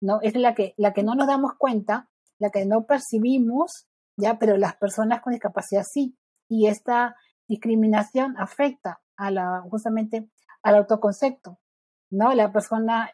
¿no? 0.00 0.20
Es 0.22 0.36
la 0.36 0.54
que, 0.54 0.74
la 0.76 0.92
que 0.92 1.02
no 1.02 1.14
nos 1.14 1.26
damos 1.26 1.54
cuenta 1.58 2.08
la 2.38 2.50
que 2.50 2.66
no 2.66 2.86
percibimos, 2.86 3.86
ya, 4.16 4.38
pero 4.38 4.56
las 4.56 4.76
personas 4.76 5.20
con 5.22 5.32
discapacidad 5.32 5.84
sí. 5.84 6.16
Y 6.48 6.66
esta 6.68 7.16
discriminación 7.48 8.36
afecta 8.38 9.00
a 9.16 9.30
la, 9.30 9.62
justamente 9.70 10.28
al 10.62 10.76
autoconcepto, 10.76 11.58
¿no? 12.10 12.34
La 12.34 12.52
persona 12.52 13.10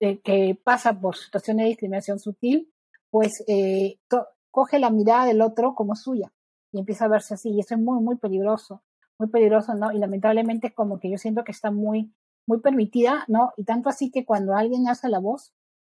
eh, 0.00 0.20
que 0.20 0.58
pasa 0.62 0.98
por 1.00 1.16
situaciones 1.16 1.64
de 1.64 1.68
discriminación 1.68 2.18
sutil, 2.18 2.72
pues 3.10 3.44
eh, 3.46 3.98
coge 4.50 4.78
la 4.78 4.90
mirada 4.90 5.26
del 5.26 5.40
otro 5.42 5.74
como 5.74 5.94
suya 5.94 6.32
y 6.72 6.78
empieza 6.80 7.06
a 7.06 7.08
verse 7.08 7.34
así. 7.34 7.50
Y 7.50 7.60
eso 7.60 7.74
es 7.74 7.80
muy, 7.80 8.02
muy 8.02 8.16
peligroso, 8.16 8.82
muy 9.18 9.28
peligroso, 9.28 9.74
¿no? 9.74 9.92
Y 9.92 9.98
lamentablemente 9.98 10.68
es 10.68 10.74
como 10.74 10.98
que 10.98 11.10
yo 11.10 11.18
siento 11.18 11.44
que 11.44 11.52
está 11.52 11.70
muy, 11.70 12.12
muy 12.46 12.60
permitida, 12.60 13.24
¿no? 13.28 13.52
Y 13.56 13.64
tanto 13.64 13.88
así 13.88 14.10
que 14.10 14.24
cuando 14.24 14.54
alguien 14.54 14.88
hace 14.88 15.08
la 15.08 15.18
voz, 15.18 15.52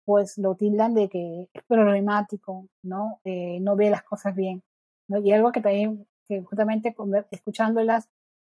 pues 0.04 0.38
lo 0.38 0.56
tildan 0.56 0.94
de 0.94 1.08
que 1.08 1.48
es 1.52 1.62
problemático, 1.64 2.66
¿no? 2.82 3.20
Eh, 3.24 3.60
no 3.60 3.76
ve 3.76 3.90
las 3.90 4.02
cosas 4.02 4.34
bien. 4.34 4.62
Y 5.08 5.32
algo 5.32 5.52
que 5.52 5.60
también, 5.60 6.06
que 6.30 6.42
justamente 6.42 6.94
escuchándolas, 7.30 8.08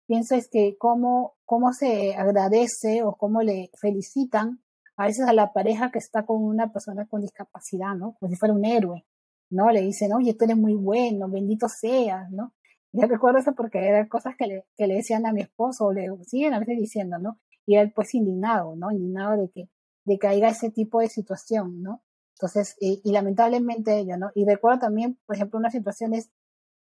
pienso 0.08 0.36
es 0.36 0.48
que 0.50 0.78
cómo, 0.80 1.36
cómo 1.46 1.74
se 1.74 2.16
agradece 2.16 3.04
o 3.04 3.16
cómo 3.16 3.42
le 3.42 3.70
felicitan 3.80 4.62
a 4.98 5.08
veces 5.08 5.28
a 5.28 5.34
la 5.34 5.52
pareja 5.52 5.92
que 5.92 6.00
está 6.00 6.26
con 6.26 6.42
una 6.42 6.72
persona 6.72 7.06
con 7.06 7.22
discapacidad, 7.22 7.96
¿no? 7.96 8.16
Como 8.20 8.32
si 8.32 8.38
fuera 8.38 8.54
un 8.54 8.64
héroe, 8.64 9.06
¿no? 9.50 9.70
Le 9.72 9.82
dicen, 9.82 10.14
oye, 10.14 10.34
tú 10.34 10.46
eres 10.46 10.58
muy 10.58 10.74
bueno, 10.74 11.28
bendito 11.30 11.68
seas, 11.68 12.32
¿no? 12.32 12.54
Yo 12.94 13.06
recuerdo 13.08 13.40
eso 13.40 13.54
porque 13.54 13.80
eran 13.86 14.08
cosas 14.08 14.36
que 14.38 14.48
le, 14.48 14.66
que 14.78 14.88
le 14.88 14.96
decían 14.96 15.26
a 15.26 15.34
mi 15.34 15.42
esposo, 15.42 15.88
o 15.88 15.94
le 15.94 16.08
siguen 16.24 16.54
a 16.54 16.60
veces 16.60 16.78
diciendo, 16.78 17.20
¿no? 17.20 17.40
Y 17.66 17.76
él 17.76 17.92
pues 17.94 18.16
indignado, 18.16 18.76
¿no? 18.76 18.92
Indignado 18.92 19.36
de 19.42 19.50
que 19.50 19.70
de 20.06 20.20
que 20.20 20.28
haya 20.28 20.50
ese 20.50 20.72
tipo 20.72 21.00
de 21.00 21.10
situación, 21.10 21.82
¿no? 21.82 22.02
Entonces, 22.36 22.76
y, 22.80 23.02
lamentablemente 23.12 23.98
ello, 23.98 24.18
¿no? 24.18 24.30
Y 24.36 24.46
recuerdo 24.46 24.80
también, 24.80 25.18
por 25.26 25.36
ejemplo, 25.36 25.58
unas 25.58 25.74
situaciones, 25.74 26.32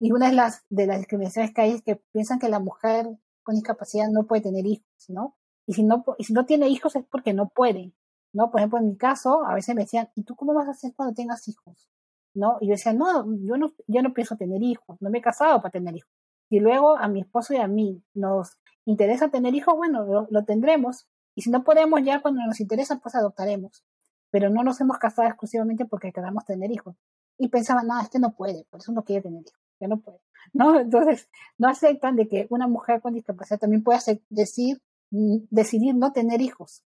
y 0.02 0.10
una 0.10 0.30
de 0.30 0.34
las, 0.34 0.64
de 0.68 0.88
las 0.88 0.98
discriminaciones 0.98 1.54
que 1.54 1.60
hay 1.60 1.70
es 1.70 1.82
que 1.82 1.94
piensan 2.12 2.40
que 2.40 2.48
la 2.48 2.58
mujer 2.58 3.06
con 3.44 3.54
discapacidad 3.54 4.08
no 4.10 4.26
puede 4.26 4.42
tener 4.42 4.66
hijos, 4.66 4.84
¿no? 5.06 5.36
Y 5.64 5.74
si 5.74 5.84
no, 5.84 6.04
y 6.18 6.24
si 6.24 6.32
no 6.32 6.44
tiene 6.44 6.68
hijos 6.68 6.96
es 6.96 7.04
porque 7.08 7.32
no 7.32 7.50
puede, 7.50 7.92
¿no? 8.32 8.50
Por 8.50 8.58
ejemplo, 8.58 8.80
en 8.80 8.88
mi 8.88 8.96
caso, 8.96 9.44
a 9.46 9.54
veces 9.54 9.76
me 9.76 9.82
decían, 9.82 10.08
¿y 10.16 10.24
tú 10.24 10.34
cómo 10.34 10.54
vas 10.54 10.66
a 10.66 10.72
hacer 10.72 10.92
cuando 10.96 11.14
tengas 11.14 11.46
hijos? 11.46 11.88
¿No? 12.34 12.58
Y 12.60 12.66
yo 12.66 12.72
decía, 12.72 12.92
no, 12.92 13.26
yo 13.44 13.56
no, 13.56 13.74
yo 13.86 14.02
no 14.02 14.12
pienso 14.12 14.36
tener 14.36 14.60
hijos, 14.64 15.00
no 15.00 15.08
me 15.08 15.18
he 15.18 15.22
casado 15.22 15.62
para 15.62 15.70
tener 15.70 15.94
hijos. 15.94 16.10
Y 16.50 16.58
luego 16.58 16.96
a 16.98 17.06
mi 17.06 17.20
esposo 17.20 17.54
y 17.54 17.58
a 17.58 17.68
mí 17.68 18.02
nos 18.12 18.58
interesa 18.84 19.28
tener 19.28 19.54
hijos, 19.54 19.76
bueno, 19.76 20.26
lo 20.28 20.44
tendremos, 20.44 21.06
y 21.36 21.42
si 21.42 21.50
no 21.50 21.62
podemos 21.62 22.02
ya 22.02 22.20
cuando 22.22 22.44
nos 22.44 22.58
interesa, 22.58 22.98
pues 22.98 23.14
adoptaremos. 23.14 23.84
Pero 24.32 24.50
no 24.50 24.64
nos 24.64 24.80
hemos 24.80 24.98
casado 24.98 25.28
exclusivamente 25.28 25.84
porque 25.84 26.12
queramos 26.12 26.44
tener 26.44 26.72
hijos. 26.72 26.96
Y 27.38 27.50
pensaban, 27.50 27.86
no, 27.86 28.00
este 28.00 28.18
no 28.18 28.34
puede, 28.34 28.64
por 28.68 28.80
eso 28.80 28.90
no 28.90 29.04
quiere 29.04 29.22
tener 29.22 29.42
hijos, 29.42 29.61
que 29.82 29.88
no 29.88 30.00
puede. 30.00 30.20
¿No? 30.52 30.78
Entonces, 30.78 31.28
no 31.58 31.68
aceptan 31.68 32.14
de 32.14 32.28
que 32.28 32.46
una 32.50 32.68
mujer 32.68 33.00
con 33.00 33.14
discapacidad 33.14 33.58
también 33.58 33.82
pueda 33.82 33.98
decir, 34.30 34.80
mm, 35.10 35.38
decidir 35.50 35.94
no 35.96 36.12
tener 36.12 36.40
hijos, 36.40 36.84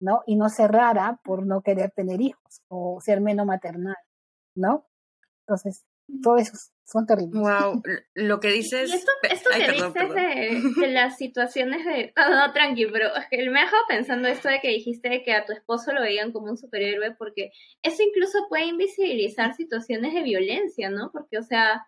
¿no? 0.00 0.22
Y 0.26 0.36
no 0.36 0.48
ser 0.48 0.72
rara 0.72 1.20
por 1.22 1.46
no 1.46 1.62
querer 1.62 1.92
tener 1.92 2.20
hijos 2.20 2.62
o 2.68 3.00
ser 3.00 3.20
menos 3.20 3.46
maternal, 3.46 3.96
¿no? 4.56 4.86
Entonces, 5.46 5.84
todo 6.22 6.36
eso 6.36 6.52
son 6.84 7.06
terribles. 7.06 7.40
Wow, 7.40 7.80
lo 8.14 8.40
que 8.40 8.48
dices. 8.48 8.90
Y 8.90 8.94
esto, 8.94 9.12
esto 9.22 9.50
que 9.50 9.72
dices 9.72 9.94
De, 10.80 10.88
las 10.88 11.16
situaciones 11.16 11.84
de. 11.84 12.12
No, 12.16 12.28
no, 12.28 12.52
tranqui, 12.52 12.86
pero 12.86 13.08
me 13.30 13.60
ha 13.60 13.64
dejado 13.64 13.82
pensando 13.88 14.28
esto 14.28 14.48
de 14.48 14.60
que 14.60 14.68
dijiste 14.68 15.22
que 15.24 15.32
a 15.32 15.44
tu 15.44 15.52
esposo 15.52 15.92
lo 15.92 16.00
veían 16.00 16.32
como 16.32 16.50
un 16.50 16.56
superhéroe, 16.56 17.14
porque 17.16 17.52
eso 17.82 18.02
incluso 18.02 18.46
puede 18.48 18.66
invisibilizar 18.66 19.54
situaciones 19.54 20.12
de 20.12 20.22
violencia, 20.22 20.90
¿no? 20.90 21.10
Porque, 21.12 21.38
o 21.38 21.42
sea, 21.42 21.86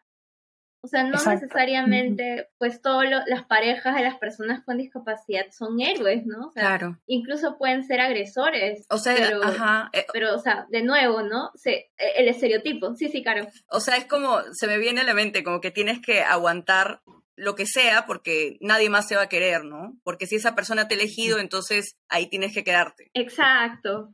o 0.85 0.87
sea, 0.87 1.03
no 1.03 1.12
necesariamente, 1.12 2.51
pues 2.59 2.83
todas 2.83 3.09
las 3.27 3.44
parejas 3.47 3.94
de 3.94 4.03
las 4.03 4.18
personas 4.18 4.62
con 4.64 4.77
discapacidad 4.77 5.47
son 5.51 5.81
héroes, 5.81 6.27
¿no? 6.27 6.49
O 6.49 6.53
sea, 6.53 6.62
claro. 6.62 7.01
Incluso 7.07 7.57
pueden 7.57 7.85
ser 7.85 8.03
agresores. 8.03 8.85
O 8.90 8.99
sea, 8.99 9.14
pero, 9.16 9.42
ajá. 9.42 9.88
Eh, 9.94 10.05
pero, 10.12 10.35
o 10.35 10.38
sea, 10.38 10.66
de 10.68 10.83
nuevo, 10.83 11.23
¿no? 11.23 11.51
Se, 11.55 11.73
eh, 11.73 11.92
el 12.16 12.29
estereotipo, 12.29 12.94
sí, 12.97 13.09
sí, 13.09 13.23
claro. 13.23 13.49
O 13.68 13.81
sea, 13.81 13.97
es 13.97 14.05
como, 14.05 14.42
se 14.53 14.66
me 14.66 14.77
viene 14.77 15.01
a 15.01 15.05
la 15.05 15.14
mente, 15.14 15.42
como 15.42 15.62
que 15.62 15.70
tienes 15.70 16.03
que 16.03 16.23
aguantar 16.23 17.01
lo 17.35 17.55
que 17.55 17.64
sea 17.64 18.05
porque 18.05 18.59
nadie 18.61 18.90
más 18.90 19.09
se 19.09 19.16
va 19.16 19.23
a 19.23 19.29
querer, 19.31 19.64
¿no? 19.64 19.97
Porque 20.03 20.27
si 20.27 20.37
esa 20.37 20.55
persona 20.55 20.87
te 20.87 20.97
ha 20.97 20.99
elegido, 20.99 21.38
entonces 21.38 21.97
ahí 22.11 22.29
tienes 22.29 22.53
que 22.53 22.62
quedarte. 22.62 23.11
Exacto. 23.14 24.12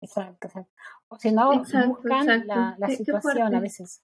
Exacto, 0.00 0.46
exacto. 0.46 0.72
O 1.08 1.18
si 1.18 1.30
no, 1.30 1.50
buscan 1.52 2.46
la, 2.46 2.74
la 2.78 2.88
situación 2.88 3.54
a 3.54 3.60
veces. 3.60 4.00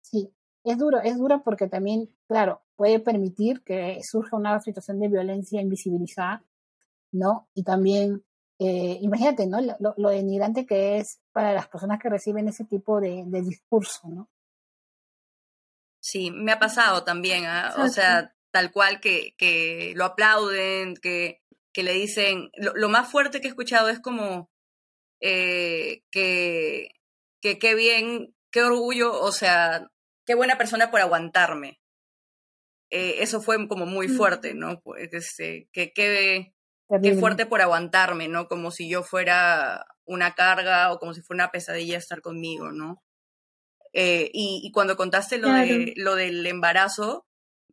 Sí 0.00 0.34
es 0.64 0.78
duro, 0.78 1.00
es 1.00 1.16
duro 1.18 1.42
porque 1.42 1.68
también, 1.68 2.08
claro, 2.28 2.62
puede 2.76 3.00
permitir 3.00 3.62
que 3.62 4.00
surja 4.02 4.36
una 4.36 4.60
situación 4.60 5.00
de 5.00 5.08
violencia 5.08 5.60
invisibilizada, 5.60 6.44
¿no? 7.12 7.48
Y 7.54 7.64
también, 7.64 8.24
eh, 8.58 8.98
imagínate, 9.00 9.46
¿no? 9.46 9.60
Lo, 9.60 9.94
lo, 9.96 10.10
denigrante 10.10 10.66
que 10.66 10.98
es 10.98 11.20
para 11.32 11.52
las 11.52 11.68
personas 11.68 11.98
que 12.00 12.08
reciben 12.08 12.48
ese 12.48 12.64
tipo 12.64 13.00
de, 13.00 13.24
de 13.26 13.42
discurso, 13.42 14.08
¿no? 14.08 14.28
Sí, 16.00 16.30
me 16.32 16.52
ha 16.52 16.58
pasado 16.58 17.04
también, 17.04 17.44
¿ah? 17.46 17.74
o 17.78 17.88
sea, 17.88 18.34
tal 18.50 18.72
cual 18.72 19.00
que, 19.00 19.34
que 19.38 19.92
lo 19.94 20.04
aplauden, 20.04 20.96
que, 20.96 21.42
que 21.72 21.84
le 21.84 21.92
dicen, 21.92 22.50
lo, 22.56 22.88
más 22.88 23.08
fuerte 23.08 23.40
que 23.40 23.46
he 23.46 23.50
escuchado 23.50 23.88
es 23.88 24.00
como 24.00 24.50
eh, 25.20 26.02
que, 26.10 26.88
que 27.40 27.60
qué 27.60 27.76
bien, 27.76 28.34
qué 28.50 28.64
orgullo, 28.64 29.20
o 29.20 29.30
sea, 29.30 29.92
qué 30.32 30.36
buena 30.36 30.56
persona 30.56 30.90
por 30.90 30.98
aguantarme. 30.98 31.78
Eh, 32.90 33.16
eso 33.18 33.42
fue 33.42 33.68
como 33.68 33.84
muy 33.84 34.08
fuerte, 34.08 34.54
¿no? 34.54 34.80
Pues, 34.80 35.12
este, 35.12 35.68
que 35.74 35.92
qué 35.92 36.54
fuerte 37.20 37.44
por 37.44 37.60
aguantarme, 37.60 38.28
¿no? 38.28 38.48
Como 38.48 38.70
si 38.70 38.88
yo 38.88 39.02
fuera 39.02 39.84
una 40.06 40.34
carga 40.34 40.90
o 40.90 40.98
como 40.98 41.12
si 41.12 41.20
fuera 41.20 41.44
una 41.44 41.50
pesadilla 41.50 41.98
estar 41.98 42.22
conmigo, 42.22 42.72
¿no? 42.72 43.02
Eh, 43.92 44.30
y, 44.32 44.70
cuando 44.72 44.96
contaste 44.96 45.36
lo, 45.36 45.52
de, 45.52 45.92
lo 45.96 46.14
del 46.14 46.46
embarazo, 46.46 47.26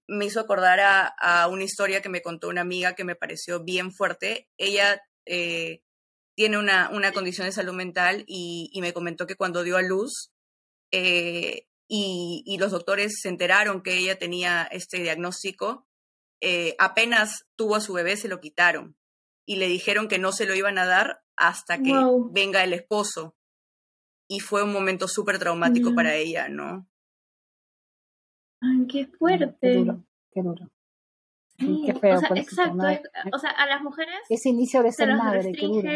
me 0.06 0.26
hizo 0.26 0.42
acordar 0.42 0.82
a, 0.82 1.48
una 1.48 1.64
historia 1.64 2.02
que 2.02 2.10
me 2.10 2.22
contó 2.22 2.50
una 2.50 2.60
amiga 2.60 2.94
que 2.94 3.06
me 3.06 3.16
pareció 3.16 3.64
bien 3.64 3.94
fuerte. 3.94 4.50
Ella 4.58 5.02
eh, 5.26 5.82
tiene 6.36 6.58
una, 6.58 6.90
una, 6.90 7.14
condición 7.14 7.48
de 7.48 7.54
salud 7.54 7.74
mental 7.74 8.26
y, 8.28 8.78
me 8.82 8.92
comentó 8.92 9.28
que 9.28 9.38
cuando 9.38 9.64
dio 9.64 9.78
a 9.78 9.82
luz 9.82 10.34
eh, 10.92 11.69
y, 11.92 12.58
los 12.60 12.72
doctores 12.72 13.20
se 13.20 13.30
enteraron 13.30 13.82
que 13.82 13.98
ella 13.98 14.20
tenía 14.20 14.64
este 14.72 15.00
diagnóstico, 15.00 15.88
eh, 16.40 16.76
apenas 16.78 17.48
tuvo 17.58 17.76
a 17.76 17.82
su 17.82 17.94
bebé 17.94 18.16
se 18.16 18.30
lo 18.30 18.40
quitaron 18.40 18.96
y 19.46 19.56
le 19.56 19.68
dijeron 19.68 20.08
que 20.08 20.20
no 20.20 20.32
se 20.32 20.46
lo 20.46 20.54
iban 20.54 20.78
a 20.78 20.86
dar 20.86 21.24
hasta 21.36 21.80
que 21.82 21.92
venga 22.32 22.64
el 22.64 22.74
esposo. 22.74 23.36
Y 24.30 24.40
fue 24.42 24.62
un 24.64 24.72
momento 24.72 25.08
súper 25.08 25.40
traumático 25.40 25.96
para 25.96 26.14
ella, 26.14 26.48
¿no? 26.50 26.88
Ay, 28.62 28.86
qué 28.88 29.08
fuerte. 29.08 29.58
Qué 29.60 29.74
duro, 29.74 30.04
qué 30.32 30.42
duro. 30.44 30.70
qué 31.58 31.96
feo. 31.96 32.18
O 32.18 32.20
sea, 32.20 32.30
exacto. 32.36 32.84
o 33.34 33.40
sea, 33.40 33.50
a 33.50 33.66
las 33.66 33.82
mujeres. 33.82 34.20
Ese 34.30 34.50
inicio 34.50 34.84
de 34.84 34.92
ser 34.92 35.16
madre, 35.16 35.52
qué 35.54 35.66
duro. 35.66 35.90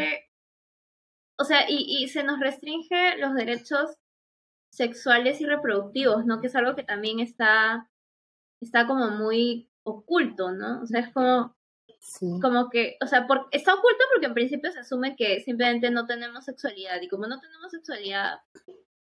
O 1.38 1.46
sea, 1.46 1.70
y, 1.70 2.04
y 2.04 2.08
se 2.08 2.24
nos 2.24 2.40
restringe 2.40 3.18
los 3.18 3.36
derechos 3.36 3.98
sexuales 4.74 5.40
y 5.40 5.46
reproductivos, 5.46 6.26
¿no? 6.26 6.42
Que 6.42 6.48
es 6.48 6.56
algo 6.56 6.76
que 6.76 6.84
también 6.84 7.20
está, 7.20 7.90
está 8.60 8.88
como 8.88 9.12
muy 9.12 9.70
oculto, 9.84 10.52
¿no? 10.52 10.82
O 10.82 10.88
sea, 10.88 11.02
es 11.02 11.14
como, 11.14 11.56
como 12.42 12.70
que, 12.72 12.98
o 13.00 13.06
sea, 13.06 13.28
por, 13.28 13.48
está 13.52 13.76
oculto 13.76 14.04
porque 14.12 14.26
en 14.26 14.34
principio 14.34 14.72
se 14.72 14.80
asume 14.80 15.16
que 15.16 15.42
simplemente 15.42 15.92
no 15.92 16.08
tenemos 16.08 16.46
sexualidad 16.46 17.00
y 17.02 17.08
como 17.08 17.28
no 17.28 17.40
tenemos 17.40 17.72
sexualidad, 17.72 18.40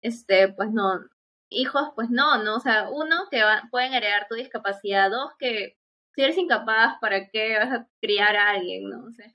este, 0.02 0.52
pues 0.52 0.70
no, 0.70 1.00
hijos, 1.48 1.88
pues 1.96 2.10
no, 2.10 2.42
¿no? 2.44 2.56
O 2.56 2.60
sea, 2.60 2.88
uno, 2.88 3.24
que 3.28 3.42
pueden 3.72 3.92
heredar 3.92 4.28
tu 4.28 4.36
discapacidad, 4.36 5.10
dos, 5.10 5.32
que 5.36 5.76
si 6.14 6.22
eres 6.22 6.38
incapaz, 6.38 6.98
¿para 7.00 7.28
qué 7.28 7.58
vas 7.58 7.72
a 7.72 7.88
criar 8.00 8.36
a 8.36 8.50
alguien, 8.50 8.88
no? 8.88 9.04
O 9.04 9.12
sea, 9.12 9.26
es 9.26 9.34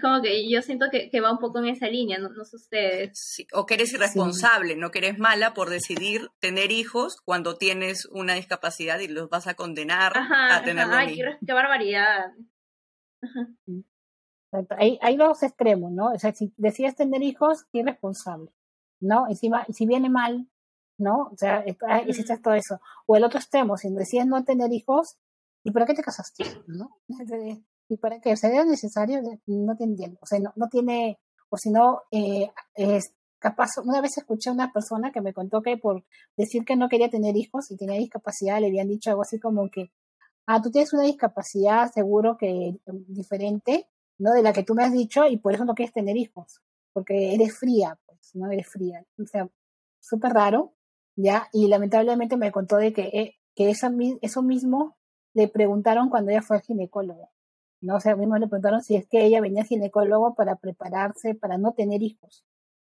como 0.00 0.22
que 0.22 0.48
yo 0.48 0.62
siento 0.62 0.86
que, 0.90 1.20
va 1.20 1.30
un 1.30 1.38
poco 1.38 1.58
en 1.58 1.66
esa 1.66 1.88
línea, 1.88 2.18
no, 2.18 2.30
no 2.30 2.44
sé 2.44 2.56
ustedes. 2.56 3.44
o 3.52 3.66
que 3.66 3.74
eres 3.74 3.92
irresponsable, 3.92 4.76
no 4.76 4.90
que 4.90 4.98
eres 4.98 5.18
mala 5.18 5.52
por 5.52 5.68
decidir 5.68 6.30
tener 6.40 6.72
hijos 6.72 7.18
cuando 7.24 7.56
tienes 7.56 8.06
una 8.06 8.34
discapacidad 8.34 8.98
y 9.00 9.08
los 9.08 9.28
vas 9.28 9.46
a 9.46 9.54
condenar 9.54 10.12
a 10.16 10.62
tener 10.64 10.86
Ay, 10.90 11.20
qué, 11.46 11.52
barbaridad. 11.52 12.32
Hay, 14.78 14.98
hay 15.02 15.16
dos 15.16 15.42
extremos, 15.42 15.92
¿no? 15.92 16.12
O 16.12 16.18
sea, 16.18 16.32
si 16.32 16.54
decides 16.56 16.96
tener 16.96 17.22
hijos, 17.22 17.64
qué 17.72 17.80
irresponsable, 17.80 18.52
¿no? 19.00 19.28
Encima, 19.28 19.66
si 19.70 19.86
viene 19.86 20.08
mal, 20.08 20.48
¿no? 20.98 21.28
O 21.32 21.36
sea, 21.36 21.64
existe 22.06 22.38
todo 22.38 22.54
eso. 22.54 22.80
O 23.06 23.16
el 23.16 23.24
otro 23.24 23.38
extremo, 23.38 23.76
si 23.76 23.92
decides 23.92 24.26
no 24.26 24.44
tener 24.44 24.72
hijos, 24.72 25.18
¿y 25.62 25.72
para 25.72 25.86
qué 25.86 25.94
te 25.94 26.02
casaste? 26.02 26.44
¿No? 26.68 27.00
¿Y 27.94 27.96
para 27.96 28.20
qué? 28.20 28.32
O 28.32 28.36
sea, 28.36 28.64
necesario, 28.64 29.22
no 29.46 29.76
entiendo. 29.78 30.18
O 30.20 30.26
sea, 30.26 30.40
no, 30.40 30.52
no 30.56 30.68
tiene, 30.68 31.20
o 31.48 31.56
si 31.56 31.70
no, 31.70 32.02
eh, 32.10 32.50
es 32.74 33.14
capaz, 33.38 33.78
una 33.84 34.00
vez 34.00 34.18
escuché 34.18 34.50
a 34.50 34.52
una 34.52 34.72
persona 34.72 35.12
que 35.12 35.20
me 35.20 35.32
contó 35.32 35.62
que 35.62 35.76
por 35.76 36.04
decir 36.36 36.64
que 36.64 36.74
no 36.74 36.88
quería 36.88 37.08
tener 37.08 37.36
hijos 37.36 37.70
y 37.70 37.76
tenía 37.76 37.96
discapacidad, 37.96 38.60
le 38.60 38.66
habían 38.66 38.88
dicho 38.88 39.10
algo 39.10 39.22
así 39.22 39.38
como 39.38 39.70
que, 39.70 39.92
ah, 40.46 40.60
tú 40.60 40.72
tienes 40.72 40.92
una 40.92 41.04
discapacidad 41.04 41.88
seguro 41.92 42.36
que 42.36 42.80
diferente, 43.06 43.86
¿no? 44.18 44.32
De 44.32 44.42
la 44.42 44.52
que 44.52 44.64
tú 44.64 44.74
me 44.74 44.82
has 44.82 44.92
dicho 44.92 45.26
y 45.26 45.36
por 45.36 45.54
eso 45.54 45.64
no 45.64 45.74
quieres 45.76 45.94
tener 45.94 46.16
hijos, 46.16 46.62
porque 46.92 47.32
eres 47.34 47.56
fría, 47.56 47.96
pues, 48.06 48.34
¿no? 48.34 48.50
Eres 48.50 48.66
fría. 48.66 49.06
O 49.22 49.26
sea, 49.26 49.48
súper 50.00 50.32
raro, 50.32 50.74
¿ya? 51.14 51.48
Y 51.52 51.68
lamentablemente 51.68 52.36
me 52.36 52.50
contó 52.50 52.76
de 52.76 52.92
que, 52.92 53.02
eh, 53.02 53.36
que 53.54 53.70
eso, 53.70 53.88
eso 54.20 54.42
mismo 54.42 54.96
le 55.32 55.46
preguntaron 55.46 56.10
cuando 56.10 56.32
ella 56.32 56.42
fue 56.42 56.56
al 56.56 56.62
ginecólogo. 56.62 57.33
¿No? 57.84 57.96
O 57.96 58.00
sea, 58.00 58.16
mismo 58.16 58.36
le 58.38 58.48
preguntaron 58.48 58.82
si 58.82 58.96
es 58.96 59.06
que 59.06 59.24
ella 59.24 59.40
venía 59.40 59.64
ginecólogo 59.64 60.34
para 60.34 60.56
prepararse, 60.56 61.34
para 61.34 61.58
no 61.58 61.72
tener 61.72 62.02
hijos, 62.02 62.44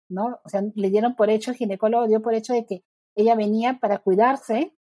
¿no? 0.09 0.39
O 0.43 0.49
sea, 0.49 0.63
le 0.73 0.89
dieron 0.89 1.15
por 1.15 1.29
hecho, 1.29 1.51
el 1.51 1.57
ginecólogo 1.57 2.07
dio 2.07 2.21
por 2.21 2.33
hecho 2.33 2.53
de 2.53 2.65
que 2.65 2.83
ella 3.15 3.35
venía 3.35 3.79
para 3.79 3.99
cuidarse 3.99 4.73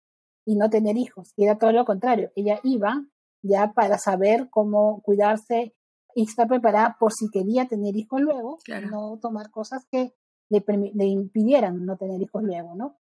y 0.47 0.57
no 0.57 0.71
tener 0.71 0.97
hijos. 0.97 1.33
Y 1.37 1.45
era 1.45 1.59
todo 1.59 1.73
lo 1.73 1.85
contrario. 1.85 2.31
Ella 2.37 2.61
iba 2.63 3.05
ya 3.43 3.73
para 3.73 3.99
saber 3.99 4.49
cómo 4.51 5.03
cuidarse 5.03 5.75
y 6.15 6.25
estar 6.25 6.47
preparada 6.49 6.97
por 6.99 7.13
si 7.13 7.29
quería 7.31 7.67
tener 7.67 7.97
hijos 7.97 8.21
luego, 8.21 8.59
no 8.91 9.19
tomar 9.21 9.51
cosas 9.51 9.85
que 9.91 10.15
le, 10.49 10.65
le, 10.95 11.07
impidieran 11.07 11.85
no 11.85 11.97
tener 11.97 12.23
hijos 12.23 12.43
luego, 12.43 12.75
¿no? 12.77 12.97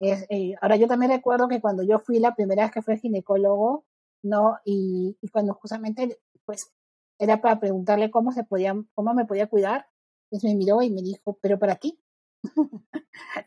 Eh, 0.00 0.54
ahora 0.60 0.76
yo 0.76 0.86
también 0.86 1.12
recuerdo 1.12 1.48
que 1.48 1.60
cuando 1.60 1.82
yo 1.82 1.98
fui 1.98 2.18
la 2.18 2.34
primera 2.34 2.64
vez 2.64 2.72
que 2.72 2.82
fui 2.82 2.94
al 2.94 3.00
ginecólogo, 3.00 3.84
¿no? 4.22 4.58
Y, 4.64 5.16
y, 5.20 5.28
cuando 5.28 5.54
justamente, 5.54 6.18
pues, 6.50 6.72
era 7.20 7.40
para 7.40 7.60
preguntarle 7.60 8.10
cómo 8.10 8.32
se 8.32 8.42
podía, 8.42 8.74
cómo 8.94 9.14
me 9.14 9.24
podía 9.24 9.46
cuidar, 9.46 9.86
pues 10.30 10.42
me 10.42 10.56
miró 10.56 10.82
y 10.82 10.90
me 10.90 11.00
dijo, 11.00 11.38
pero 11.40 11.60
para 11.60 11.76
ti, 11.76 12.02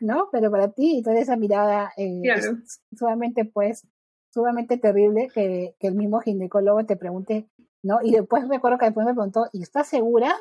¿no? 0.00 0.28
Pero 0.32 0.50
para 0.50 0.72
ti, 0.72 0.98
y 0.98 1.02
toda 1.02 1.18
esa 1.18 1.36
mirada 1.36 1.92
eh, 1.98 2.22
sumamente, 2.96 3.44
pues, 3.44 3.86
sumamente 4.32 4.78
terrible 4.78 5.28
que, 5.34 5.76
que 5.78 5.86
el 5.86 5.96
mismo 5.96 6.20
ginecólogo 6.20 6.86
te 6.86 6.96
pregunte, 6.96 7.50
¿no? 7.82 7.98
Y 8.02 8.12
después 8.12 8.48
recuerdo 8.48 8.78
que 8.78 8.86
después 8.86 9.04
me 9.06 9.12
preguntó, 9.12 9.48
¿y 9.52 9.62
estás 9.62 9.86
segura? 9.86 10.34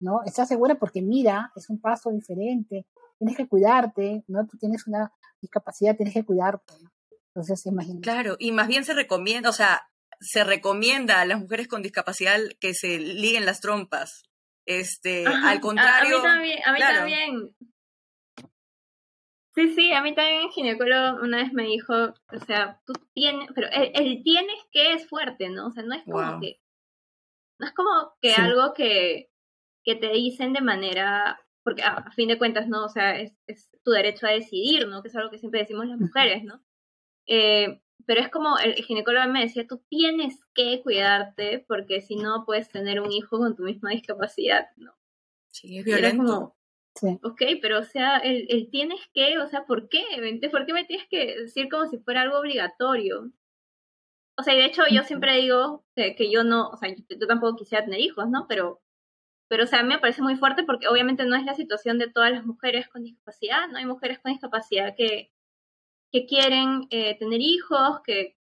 ¿No? 0.00 0.22
¿Estás 0.24 0.46
segura? 0.46 0.76
Porque 0.76 1.02
mira, 1.02 1.50
es 1.56 1.68
un 1.70 1.80
paso 1.80 2.12
diferente, 2.12 2.86
tienes 3.18 3.36
que 3.36 3.48
cuidarte, 3.48 4.22
¿no? 4.28 4.46
Tú 4.46 4.56
tienes 4.56 4.86
una 4.86 5.12
discapacidad, 5.40 5.96
tienes 5.96 6.14
que 6.14 6.24
cuidarte, 6.24 6.74
Entonces, 7.34 7.66
imagínate. 7.66 8.02
Claro, 8.02 8.36
y 8.38 8.52
más 8.52 8.68
bien 8.68 8.84
se 8.84 8.94
recomienda, 8.94 9.50
o 9.50 9.52
sea, 9.52 9.82
se 10.24 10.44
recomienda 10.44 11.20
a 11.20 11.26
las 11.26 11.38
mujeres 11.38 11.68
con 11.68 11.82
discapacidad 11.82 12.40
que 12.60 12.74
se 12.74 12.98
liguen 12.98 13.46
las 13.46 13.60
trompas. 13.60 14.24
Este, 14.66 15.26
al 15.26 15.60
contrario. 15.60 16.18
A, 16.18 16.20
mí 16.20 16.26
también, 16.26 16.58
a 16.64 16.72
mí 16.72 16.78
también. 16.80 17.56
Sí, 19.54 19.72
sí, 19.74 19.92
a 19.92 20.02
mí 20.02 20.14
también 20.14 20.42
el 20.42 20.50
ginecólogo 20.50 21.22
una 21.22 21.36
vez 21.36 21.52
me 21.52 21.64
dijo, 21.64 21.94
o 21.94 22.40
sea, 22.44 22.80
tú 22.86 22.94
tienes, 23.14 23.48
pero 23.54 23.68
el, 23.70 24.22
tienes 24.24 24.56
que 24.72 24.94
es 24.94 25.08
fuerte, 25.08 25.48
¿no? 25.48 25.68
O 25.68 25.70
sea, 25.70 25.84
no 25.84 25.94
es 25.94 26.02
como 26.02 26.40
que, 26.40 26.60
no 27.60 27.66
es 27.66 27.72
como 27.72 28.16
que 28.20 28.32
algo 28.32 28.74
que, 28.74 29.30
que 29.84 29.94
te 29.94 30.08
dicen 30.08 30.54
de 30.54 30.60
manera, 30.60 31.40
porque 31.62 31.82
a, 31.82 32.10
fin 32.12 32.28
de 32.28 32.38
cuentas, 32.38 32.66
¿no? 32.66 32.84
O 32.84 32.88
sea, 32.88 33.16
es, 33.16 33.36
es, 33.46 33.70
tu 33.84 33.92
derecho 33.92 34.26
a 34.26 34.30
decidir, 34.30 34.88
¿no? 34.88 35.02
Que 35.02 35.08
es 35.08 35.16
algo 35.16 35.30
que 35.30 35.38
siempre 35.38 35.60
decimos 35.60 35.86
las 35.86 36.00
mujeres, 36.00 36.42
¿no? 36.42 36.60
Eh, 37.28 37.80
pero 38.06 38.20
es 38.20 38.28
como 38.28 38.58
el 38.58 38.74
ginecólogo 38.74 39.28
me 39.28 39.42
decía, 39.42 39.66
tú 39.66 39.82
tienes 39.88 40.44
que 40.54 40.82
cuidarte 40.82 41.64
porque 41.66 42.00
si 42.00 42.16
no 42.16 42.44
puedes 42.44 42.68
tener 42.68 43.00
un 43.00 43.12
hijo 43.12 43.38
con 43.38 43.56
tu 43.56 43.62
misma 43.62 43.90
discapacidad, 43.90 44.68
¿no? 44.76 44.92
Sí, 45.50 45.78
es 45.78 45.84
violento. 45.84 46.54
Ok, 47.22 47.42
pero 47.60 47.80
o 47.80 47.82
sea, 47.82 48.18
el, 48.18 48.46
el, 48.48 48.70
tienes 48.70 49.00
que, 49.12 49.38
o 49.38 49.48
sea, 49.48 49.64
¿por 49.66 49.88
qué? 49.88 50.04
¿Por 50.50 50.64
qué 50.64 50.72
me 50.72 50.84
tienes 50.84 51.08
que 51.08 51.40
decir 51.40 51.68
como 51.68 51.86
si 51.86 51.98
fuera 51.98 52.22
algo 52.22 52.38
obligatorio? 52.38 53.32
O 54.36 54.42
sea, 54.42 54.54
y 54.54 54.58
de 54.58 54.66
hecho 54.66 54.82
yo 54.90 55.02
siempre 55.02 55.36
digo 55.36 55.84
que, 55.94 56.14
que 56.14 56.30
yo 56.30 56.44
no, 56.44 56.68
o 56.68 56.76
sea, 56.76 56.94
yo, 56.94 57.26
tampoco 57.26 57.56
quisiera 57.56 57.84
tener 57.84 58.00
hijos, 58.00 58.28
¿no? 58.28 58.46
Pero, 58.48 58.80
pero, 59.48 59.64
o 59.64 59.66
sea, 59.66 59.80
a 59.80 59.82
mí 59.82 59.88
me 59.88 59.98
parece 59.98 60.22
muy 60.22 60.36
fuerte 60.36 60.64
porque 60.64 60.88
obviamente 60.88 61.24
no 61.24 61.36
es 61.36 61.44
la 61.44 61.54
situación 61.54 61.98
de 61.98 62.08
todas 62.10 62.32
las 62.32 62.46
mujeres 62.46 62.88
con 62.88 63.02
discapacidad, 63.02 63.68
¿no? 63.68 63.78
Hay 63.78 63.86
mujeres 63.86 64.20
con 64.20 64.32
discapacidad 64.32 64.94
que, 64.96 65.32
que 66.14 66.26
quieren 66.26 66.86
eh, 66.90 67.18
tener 67.18 67.40
hijos, 67.40 68.00
que, 68.04 68.36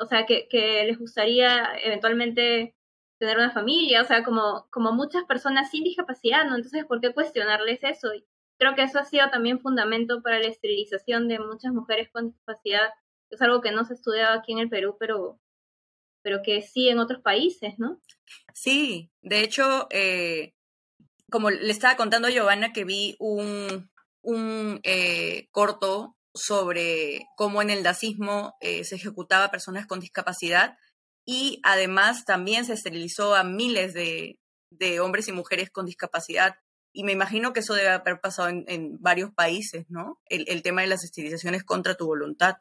o 0.00 0.06
sea, 0.06 0.26
que, 0.26 0.48
les 0.84 0.98
gustaría 0.98 1.78
eventualmente 1.84 2.74
tener 3.20 3.36
una 3.36 3.52
familia, 3.52 4.02
o 4.02 4.04
sea, 4.04 4.24
como, 4.24 4.66
como 4.70 4.90
muchas 4.90 5.22
personas 5.22 5.70
sin 5.70 5.84
discapacidad, 5.84 6.44
¿no? 6.46 6.56
Entonces, 6.56 6.84
¿por 6.86 7.00
qué 7.00 7.14
cuestionarles 7.14 7.84
eso? 7.84 8.12
Y 8.14 8.26
creo 8.58 8.74
que 8.74 8.82
eso 8.82 8.98
ha 8.98 9.04
sido 9.04 9.30
también 9.30 9.60
fundamento 9.60 10.22
para 10.22 10.40
la 10.40 10.48
esterilización 10.48 11.28
de 11.28 11.38
muchas 11.38 11.72
mujeres 11.72 12.08
con 12.10 12.32
discapacidad. 12.32 12.90
Es 13.30 13.40
algo 13.42 13.60
que 13.60 13.70
no 13.70 13.84
se 13.84 13.94
estudiaba 13.94 14.34
aquí 14.34 14.50
en 14.50 14.58
el 14.58 14.68
Perú, 14.68 14.96
pero, 14.98 15.38
pero 16.22 16.42
que 16.42 16.62
sí 16.62 16.88
en 16.88 16.98
otros 16.98 17.22
países, 17.22 17.78
¿no? 17.78 18.00
Sí, 18.54 19.12
de 19.22 19.44
hecho, 19.44 19.86
eh, 19.90 20.52
como 21.30 21.50
le 21.50 21.70
estaba 21.70 21.96
contando 21.96 22.26
a 22.26 22.32
Giovanna 22.32 22.72
que 22.72 22.84
vi 22.84 23.14
un, 23.20 23.88
un 24.20 24.80
eh, 24.82 25.46
corto 25.52 26.16
sobre 26.34 27.26
cómo 27.36 27.62
en 27.62 27.70
el 27.70 27.82
nazismo 27.82 28.54
eh, 28.60 28.84
se 28.84 28.96
ejecutaba 28.96 29.44
a 29.44 29.50
personas 29.50 29.86
con 29.86 30.00
discapacidad 30.00 30.76
y 31.26 31.60
además 31.62 32.24
también 32.24 32.64
se 32.64 32.72
esterilizó 32.72 33.34
a 33.34 33.44
miles 33.44 33.92
de, 33.92 34.38
hombres 35.00 35.28
y 35.28 35.32
mujeres 35.32 35.70
con 35.70 35.84
discapacidad. 35.84 36.56
Y 36.90 37.04
me 37.04 37.12
imagino 37.12 37.52
que 37.52 37.60
eso 37.60 37.74
debe 37.74 37.90
haber 37.90 38.18
pasado 38.20 38.48
en, 38.48 38.96
varios 39.00 39.32
países, 39.34 39.84
¿no? 39.90 40.18
El, 40.30 40.62
tema 40.62 40.80
de 40.80 40.86
las 40.86 41.04
esterilizaciones 41.04 41.64
contra 41.64 41.96
tu 41.96 42.06
voluntad. 42.06 42.56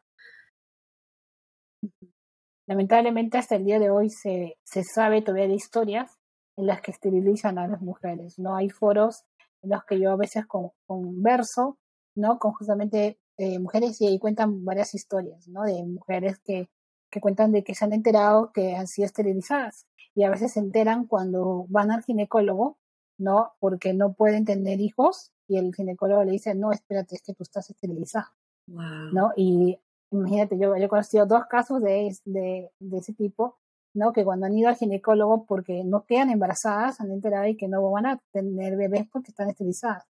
Lamentablemente 2.68 3.38
hasta 3.38 3.56
el 3.56 3.64
día 3.64 3.80
de 3.80 3.90
hoy 3.90 4.10
se, 4.10 4.58
se 4.66 4.84
sabe 4.84 5.22
todavía 5.22 5.48
de 5.48 5.56
historias 5.56 6.18
en 6.58 6.66
las 6.66 6.82
que 6.82 6.92
esterilizan 6.92 7.58
a 7.60 7.68
las 7.68 7.82
mujeres, 7.82 8.38
¿no? 8.38 8.58
Hay 8.58 8.70
foros 8.70 9.24
en 9.62 9.70
los 9.70 9.86
que 9.86 9.98
yo 9.98 10.12
a 10.12 10.18
veces 10.18 10.46
converso, 10.86 11.80
¿no? 12.16 12.38
Con 12.38 12.52
justamente 12.52 13.18
eh, 13.38 13.60
mujeres 13.60 14.02
y 14.02 14.08
ahí 14.08 14.20
cuentan 14.20 14.66
varias 14.66 14.94
historias, 14.96 15.48
¿no? 15.48 15.64
De 15.64 15.84
mujeres 15.84 16.40
que 16.40 16.70
que 17.10 17.22
cuentan 17.22 17.52
de 17.52 17.64
que 17.64 17.76
se 17.76 17.86
han 17.86 17.94
enterado 17.94 18.52
que 18.52 18.76
han 18.76 18.88
sido 18.88 19.06
esterilizadas 19.06 19.88
y 20.14 20.24
a 20.24 20.30
veces 20.30 20.54
se 20.54 20.60
enteran 20.60 21.06
cuando 21.06 21.66
van 21.70 21.92
al 21.92 22.04
ginecólogo, 22.04 22.78
¿no? 23.18 23.54
Porque 23.60 23.94
no 23.94 24.14
pueden 24.14 24.46
tener 24.46 24.82
hijos 24.82 25.32
y 25.48 25.58
el 25.58 25.74
ginecólogo 25.74 26.24
le 26.24 26.32
dice, 26.32 26.56
no, 26.56 26.72
espérate, 26.72 27.16
es 27.16 27.22
que 27.22 27.34
tú 27.34 27.44
estás 27.44 27.70
esterilizada, 27.70 28.34
¿no? 28.66 29.32
Y 29.36 29.80
imagínate, 30.12 30.58
yo, 30.58 30.76
he 30.76 30.88
conocido 30.88 31.26
dos 31.26 31.46
casos 31.46 31.82
de, 31.82 32.16
de, 32.26 32.72
de, 32.80 32.98
ese 32.98 33.14
tipo, 33.14 33.58
¿no? 33.94 34.12
Que 34.12 34.26
cuando 34.26 34.48
han 34.48 34.58
ido 34.58 34.70
al 34.70 34.76
ginecólogo 34.76 35.46
porque 35.46 35.84
no 35.84 36.06
quedan 36.06 36.32
embarazadas, 36.32 37.00
han 37.00 37.12
enterado 37.12 37.46
y 37.48 37.56
que 37.56 37.68
no 37.68 37.90
van 37.92 38.08
a 38.08 38.20
tener 38.32 38.76
bebés 38.76 39.08
porque 39.12 39.32
están 39.32 39.50
esterilizadas. 39.50 40.04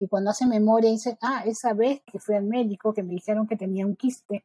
Y 0.00 0.08
cuando 0.08 0.30
hacen 0.30 0.48
memoria 0.48 0.90
dicen, 0.90 1.16
ah, 1.20 1.42
esa 1.44 1.74
vez 1.74 2.02
que 2.10 2.18
fui 2.18 2.36
al 2.36 2.44
médico 2.44 2.94
que 2.94 3.02
me 3.02 3.14
dijeron 3.14 3.46
que 3.46 3.56
tenía 3.56 3.84
un 3.84 3.96
quiste 3.96 4.44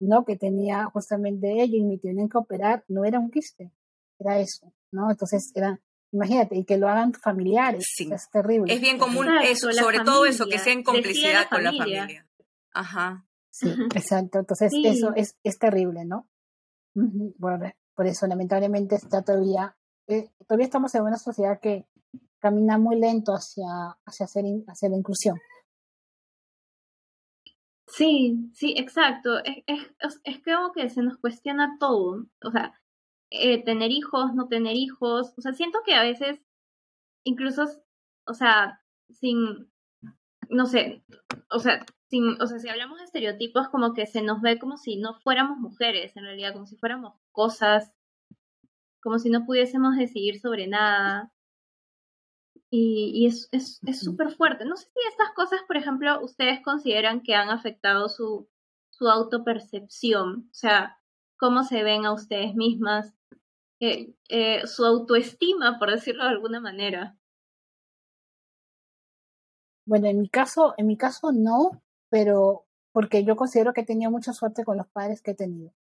¿no? 0.00 0.24
Que 0.24 0.36
tenía 0.36 0.84
justamente 0.86 1.62
ello 1.62 1.76
y 1.76 1.84
me 1.84 1.98
tienen 1.98 2.28
que 2.28 2.38
operar, 2.38 2.84
no 2.88 3.04
era 3.04 3.18
un 3.18 3.30
quiste, 3.30 3.72
era 4.18 4.38
eso, 4.38 4.72
¿no? 4.90 5.10
Entonces 5.10 5.50
era, 5.54 5.80
imagínate, 6.12 6.56
y 6.56 6.64
que 6.64 6.76
lo 6.76 6.88
hagan 6.88 7.12
familiares, 7.12 7.84
es 7.98 8.30
terrible. 8.30 8.72
Es 8.72 8.80
bien 8.80 8.98
común 8.98 9.28
eso, 9.42 9.72
sobre 9.72 10.00
todo 10.00 10.26
eso, 10.26 10.46
que 10.46 10.58
sea 10.58 10.72
en 10.72 10.82
complicidad 10.82 11.48
con 11.48 11.64
la 11.64 11.72
familia. 11.72 12.26
Ajá. 12.72 13.26
Sí, 13.50 13.68
exacto, 13.94 14.40
entonces 14.40 14.72
eso 14.84 15.12
es, 15.14 15.36
es 15.44 15.58
terrible, 15.58 16.04
¿no? 16.04 16.28
por 17.94 18.06
eso 18.06 18.26
lamentablemente 18.26 18.96
está 18.96 19.22
todavía, 19.22 19.76
eh, 20.08 20.30
todavía 20.46 20.66
estamos 20.66 20.94
en 20.96 21.02
una 21.02 21.16
sociedad 21.16 21.60
que 21.60 21.86
camina 22.44 22.76
muy 22.76 23.00
lento 23.00 23.32
hacia, 23.32 23.96
hacia, 24.04 24.26
hacer, 24.26 24.44
hacia 24.68 24.90
la 24.90 24.98
inclusión. 24.98 25.38
Sí, 27.86 28.50
sí, 28.52 28.74
exacto. 28.76 29.38
Es, 29.44 29.62
es, 29.66 30.20
es 30.24 30.42
como 30.42 30.72
que 30.72 30.90
se 30.90 31.02
nos 31.02 31.16
cuestiona 31.16 31.78
todo. 31.80 32.26
O 32.44 32.50
sea, 32.50 32.78
eh, 33.30 33.64
tener 33.64 33.90
hijos, 33.92 34.34
no 34.34 34.46
tener 34.48 34.76
hijos. 34.76 35.32
O 35.38 35.40
sea, 35.40 35.54
siento 35.54 35.78
que 35.86 35.94
a 35.94 36.02
veces, 36.02 36.38
incluso, 37.24 37.64
o 38.26 38.34
sea, 38.34 38.82
sin, 39.08 39.70
no 40.50 40.66
sé, 40.66 41.02
o 41.50 41.60
sea, 41.60 41.86
sin, 42.10 42.40
o 42.42 42.46
sea, 42.46 42.58
si 42.58 42.68
hablamos 42.68 42.98
de 42.98 43.04
estereotipos, 43.04 43.68
como 43.68 43.94
que 43.94 44.04
se 44.04 44.20
nos 44.20 44.42
ve 44.42 44.58
como 44.58 44.76
si 44.76 44.98
no 44.98 45.14
fuéramos 45.20 45.56
mujeres, 45.58 46.14
en 46.16 46.24
realidad, 46.24 46.52
como 46.52 46.66
si 46.66 46.76
fuéramos 46.76 47.14
cosas, 47.32 47.90
como 49.02 49.18
si 49.18 49.30
no 49.30 49.46
pudiésemos 49.46 49.96
decidir 49.96 50.40
sobre 50.40 50.66
nada. 50.66 51.33
Y, 52.76 53.26
es 53.26 53.48
súper 54.00 54.26
es, 54.26 54.36
fuerte. 54.36 54.64
No 54.64 54.76
sé 54.76 54.86
si 54.86 55.08
estas 55.08 55.30
cosas, 55.36 55.60
por 55.68 55.76
ejemplo, 55.76 56.20
ustedes 56.24 56.60
consideran 56.60 57.22
que 57.22 57.36
han 57.36 57.48
afectado 57.48 58.08
su, 58.08 58.48
su 58.90 59.08
autopercepción, 59.08 60.48
o 60.50 60.54
sea, 60.54 60.98
cómo 61.38 61.62
se 61.62 61.84
ven 61.84 62.04
a 62.04 62.12
ustedes 62.12 62.56
mismas, 62.56 63.14
eh, 63.78 64.16
eh, 64.28 64.66
su 64.66 64.84
autoestima, 64.84 65.78
por 65.78 65.92
decirlo 65.92 66.24
de 66.24 66.30
alguna 66.30 66.58
manera. 66.58 67.16
Bueno, 69.86 70.08
en 70.08 70.20
mi 70.20 70.28
caso, 70.28 70.74
en 70.76 70.88
mi 70.88 70.96
caso 70.96 71.30
no, 71.30 71.80
pero 72.08 72.66
porque 72.90 73.24
yo 73.24 73.36
considero 73.36 73.72
que 73.72 73.82
he 73.82 73.86
tenido 73.86 74.10
mucha 74.10 74.32
suerte 74.32 74.64
con 74.64 74.78
los 74.78 74.88
padres 74.88 75.22
que 75.22 75.30
he 75.30 75.36
tenido, 75.36 75.72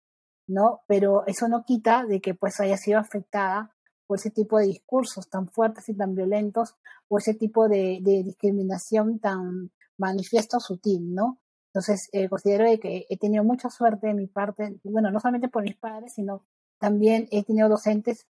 ¿no? 0.48 0.84
Pero 0.86 1.26
eso 1.26 1.48
no 1.48 1.64
quita 1.66 2.06
de 2.06 2.22
que 2.22 2.36
pues 2.36 2.60
haya 2.60 2.78
sido 2.78 3.00
afectada 3.00 3.73
ese 4.16 4.32
tipo 4.32 4.58
de 4.58 4.68
discursos 4.68 5.30
tan 5.30 5.48
fuertes 5.50 5.90
y 5.90 5.96
tan 5.96 6.16
violentos, 6.16 6.76
o 7.08 7.18
ese 7.18 7.34
tipo 7.34 7.68
de, 7.68 8.00
discriminación 8.04 9.20
tan 9.20 9.72
manifiesto 9.98 10.60
sutil, 10.60 11.14
¿no? 11.14 11.40
Entonces, 11.68 12.10
eh, 12.12 12.30
considero 12.30 12.66
que 12.80 13.06
he 13.10 13.18
tenido 13.18 13.44
mucha 13.44 13.70
suerte 13.70 14.08
de 14.08 14.14
mi 14.14 14.28
parte, 14.28 14.80
bueno, 14.84 15.12
no 15.12 15.20
solamente 15.20 15.50
por 15.50 15.64
mis 15.64 15.76
padres, 15.76 16.14
sino 16.14 16.46
también 16.78 17.28
he 17.32 17.44
tenido 17.44 17.70
docentes 17.70 18.28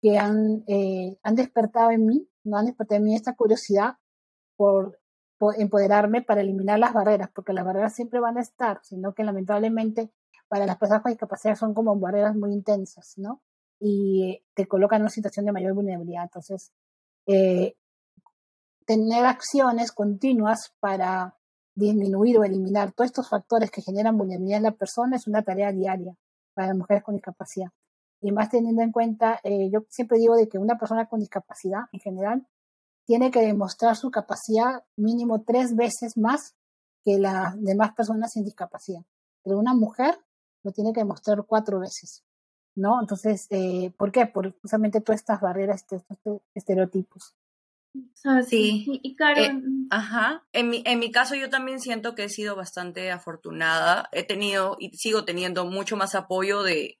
que 0.00 0.18
han, 0.18 0.64
eh, 0.66 1.18
han 1.22 1.34
despertado 1.34 1.90
en 1.90 2.06
mí, 2.06 2.28
no 2.44 2.58
han 2.58 2.66
despertado 2.66 2.98
en 2.98 3.04
mí 3.04 3.14
esta 3.16 3.34
curiosidad 3.34 3.96
por, 4.56 5.00
por, 5.38 5.58
empoderarme 5.60 6.22
para 6.22 6.42
eliminar 6.42 6.78
las 6.78 6.92
barreras, 6.92 7.30
porque 7.34 7.52
las 7.52 7.64
barreras 7.64 7.94
siempre 7.94 8.20
van 8.20 8.38
a 8.38 8.42
estar, 8.42 8.80
sino 8.82 9.14
que 9.14 9.24
lamentablemente 9.24 10.12
para 10.48 10.66
las 10.66 10.76
personas 10.76 11.02
con 11.02 11.12
discapacidad 11.12 11.56
son 11.56 11.74
como 11.74 11.98
barreras 11.98 12.36
muy 12.36 12.52
intensas, 12.52 13.14
¿no? 13.16 13.42
Y 13.80 14.42
te 14.54 14.66
coloca 14.66 14.96
en 14.96 15.02
una 15.02 15.10
situación 15.10 15.46
de 15.46 15.52
mayor 15.52 15.74
vulnerabilidad. 15.74 16.24
Entonces, 16.24 16.72
eh, 17.26 17.76
tener 18.84 19.24
acciones 19.24 19.92
continuas 19.92 20.72
para 20.80 21.36
disminuir 21.74 22.38
o 22.38 22.44
eliminar 22.44 22.92
todos 22.92 23.06
estos 23.06 23.28
factores 23.28 23.70
que 23.70 23.82
generan 23.82 24.16
vulnerabilidad 24.16 24.58
en 24.58 24.64
la 24.64 24.72
persona 24.72 25.16
es 25.16 25.26
una 25.26 25.42
tarea 25.42 25.72
diaria 25.72 26.14
para 26.54 26.68
las 26.68 26.76
mujeres 26.76 27.02
con 27.02 27.14
discapacidad. 27.14 27.68
Y 28.20 28.32
más 28.32 28.48
teniendo 28.48 28.82
en 28.82 28.92
cuenta, 28.92 29.40
eh, 29.42 29.70
yo 29.70 29.84
siempre 29.88 30.18
digo 30.18 30.36
de 30.36 30.48
que 30.48 30.58
una 30.58 30.78
persona 30.78 31.06
con 31.06 31.20
discapacidad 31.20 31.82
en 31.92 32.00
general 32.00 32.46
tiene 33.04 33.30
que 33.30 33.40
demostrar 33.40 33.96
su 33.96 34.10
capacidad 34.10 34.82
mínimo 34.96 35.42
tres 35.42 35.76
veces 35.76 36.16
más 36.16 36.54
que 37.04 37.18
las 37.18 37.60
demás 37.60 37.92
personas 37.94 38.32
sin 38.32 38.44
discapacidad. 38.44 39.02
Pero 39.42 39.58
una 39.58 39.74
mujer 39.74 40.18
lo 40.62 40.72
tiene 40.72 40.92
que 40.92 41.00
demostrar 41.00 41.44
cuatro 41.46 41.80
veces. 41.80 42.24
¿No? 42.76 43.00
Entonces, 43.00 43.46
eh, 43.50 43.92
¿por 43.96 44.12
qué? 44.12 44.26
Por 44.26 44.58
justamente 44.60 45.00
todas 45.00 45.20
estas 45.20 45.40
barreras, 45.40 45.82
estos, 45.82 46.02
estereotipos. 46.54 47.34
Sí, 48.48 49.00
y 49.04 49.16
eh, 49.36 49.52
mm. 49.52 49.86
ajá. 49.90 50.44
En 50.52 50.68
mi, 50.68 50.82
en 50.84 50.98
mi 50.98 51.12
caso 51.12 51.36
yo 51.36 51.48
también 51.48 51.78
siento 51.80 52.16
que 52.16 52.24
he 52.24 52.28
sido 52.28 52.56
bastante 52.56 53.12
afortunada. 53.12 54.08
He 54.10 54.24
tenido 54.24 54.76
y 54.80 54.90
sigo 54.96 55.24
teniendo 55.24 55.64
mucho 55.64 55.96
más 55.96 56.16
apoyo 56.16 56.64
de, 56.64 56.98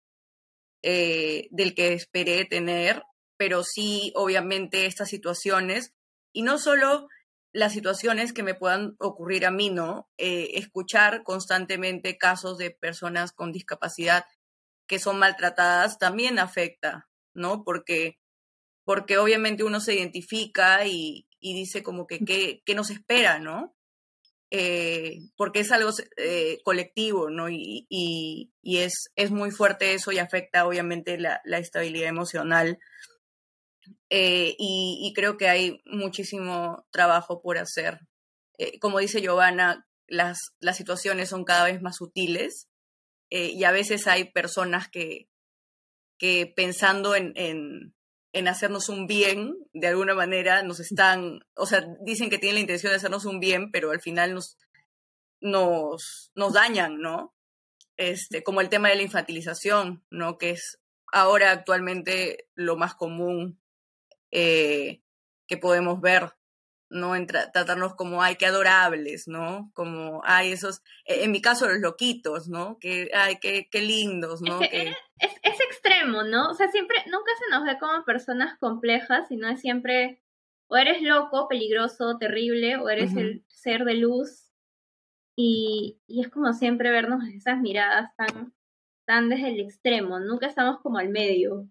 eh, 0.82 1.48
del 1.50 1.74
que 1.74 1.94
esperé 1.94 2.44
tener, 2.44 3.02
pero 3.36 3.64
sí, 3.64 4.12
obviamente, 4.14 4.86
estas 4.86 5.08
situaciones, 5.08 5.94
y 6.32 6.42
no 6.42 6.58
solo 6.58 7.08
las 7.52 7.72
situaciones 7.72 8.32
que 8.32 8.42
me 8.44 8.54
puedan 8.54 8.94
ocurrir 8.98 9.46
a 9.46 9.52
mí, 9.52 9.70
¿no? 9.70 10.08
escuchar 10.18 11.22
constantemente 11.22 12.18
casos 12.18 12.58
de 12.58 12.72
personas 12.72 13.32
con 13.32 13.52
discapacidad 13.52 14.24
que 14.86 14.98
son 14.98 15.18
maltratadas 15.18 15.98
también 15.98 16.38
afecta, 16.38 17.08
¿no? 17.34 17.64
Porque, 17.64 18.18
porque 18.84 19.18
obviamente 19.18 19.64
uno 19.64 19.80
se 19.80 19.94
identifica 19.94 20.86
y, 20.86 21.26
dice 21.40 21.82
como 21.82 22.06
que 22.06 22.20
qué 22.64 22.74
nos 22.74 22.90
espera, 22.90 23.38
¿no? 23.38 23.74
Eh, 24.56 25.18
porque 25.36 25.58
es 25.58 25.72
algo 25.72 25.90
eh, 26.16 26.60
colectivo, 26.62 27.28
¿no? 27.28 27.48
Y, 27.48 27.88
y, 27.88 28.78
es, 28.78 29.10
es, 29.16 29.32
muy 29.32 29.50
fuerte 29.50 29.94
eso 29.94 30.12
y 30.12 30.18
afecta 30.18 30.64
obviamente 30.64 31.18
la, 31.18 31.40
estabilidad 31.58 32.08
emocional. 32.08 32.78
Eh, 34.10 34.54
y, 34.56 35.12
creo 35.16 35.36
que 35.36 35.48
hay 35.48 35.82
muchísimo 35.86 36.86
trabajo 36.92 37.42
por 37.42 37.58
hacer. 37.58 37.98
como 38.80 39.00
dice 39.00 39.20
Giovanna, 39.20 39.88
las, 40.06 40.38
las 40.60 40.76
situaciones 40.76 41.30
son 41.30 41.42
cada 41.44 41.64
vez 41.64 41.82
más 41.82 41.96
sutiles 41.96 42.68
eh, 43.36 43.50
y 43.52 43.64
a 43.64 43.72
veces 43.72 44.06
hay 44.06 44.30
personas 44.30 44.88
que, 44.88 45.28
que 46.20 46.46
pensando 46.54 47.16
en, 47.16 47.32
en, 47.34 48.46
hacernos 48.46 48.88
un 48.88 49.08
bien, 49.08 49.56
de 49.72 49.88
alguna 49.88 50.14
manera 50.14 50.62
nos 50.62 50.78
están, 50.78 51.40
o 51.56 51.66
sea, 51.66 51.84
dicen 52.02 52.30
que 52.30 52.38
tienen 52.38 52.54
la 52.54 52.60
intención 52.60 52.92
de 52.92 52.96
hacernos 52.98 53.24
un 53.24 53.40
bien, 53.40 53.72
pero 53.72 53.90
al 53.90 54.00
final 54.00 54.34
nos, 54.34 54.56
nos, 55.40 56.30
nos 56.36 56.52
dañan, 56.52 57.00
¿no? 57.00 57.34
Este, 57.96 58.44
como 58.44 58.60
el 58.60 58.68
tema 58.68 58.88
de 58.88 58.94
la 58.94 59.02
infantilización, 59.02 60.04
¿no? 60.10 60.38
Que 60.38 60.50
es 60.50 60.78
ahora 61.10 61.50
actualmente 61.50 62.48
lo 62.54 62.76
más 62.76 62.94
común 62.94 63.60
eh, 64.30 65.02
que 65.48 65.56
podemos 65.56 66.00
ver. 66.00 66.34
¿No? 66.94 67.14
En 67.14 67.26
tratarnos 67.26 67.94
como, 67.94 68.22
ay, 68.22 68.36
qué 68.36 68.46
adorables, 68.46 69.28
¿no? 69.28 69.70
Como, 69.74 70.22
ay, 70.24 70.52
esos, 70.52 70.82
e-, 71.04 71.24
en 71.24 71.32
mi 71.32 71.42
caso 71.42 71.68
los 71.68 71.80
loquitos, 71.80 72.48
¿no? 72.48 72.78
Que, 72.78 73.10
ay, 73.12 73.38
qué, 73.40 73.68
qué 73.70 73.82
lindos, 73.82 74.40
¿no? 74.40 74.60
Es, 74.62 74.96
es, 75.18 75.60
extremo, 75.60 76.22
¿no? 76.22 76.50
O 76.50 76.54
sea, 76.54 76.68
siempre, 76.68 76.96
nunca 77.06 77.32
se 77.38 77.50
nos 77.50 77.64
ve 77.64 77.78
como 77.78 78.04
personas 78.04 78.58
complejas, 78.58 79.28
sino 79.28 79.48
es 79.48 79.60
siempre, 79.60 80.22
o 80.68 80.76
eres 80.76 81.02
loco, 81.02 81.48
peligroso, 81.48 82.16
terrible, 82.18 82.76
o 82.76 82.88
eres 82.88 83.14
el 83.16 83.44
ser 83.48 83.84
de 83.84 83.94
luz, 83.94 84.50
y, 85.36 86.00
y 86.06 86.20
es 86.20 86.28
como 86.28 86.52
siempre 86.52 86.90
vernos 86.90 87.24
esas 87.28 87.60
miradas 87.60 88.14
tan, 88.16 88.54
tan 89.04 89.28
desde 89.28 89.48
el 89.48 89.60
extremo, 89.60 90.20
nunca 90.20 90.46
estamos 90.46 90.80
como 90.80 90.98
al 90.98 91.08
medio. 91.08 91.68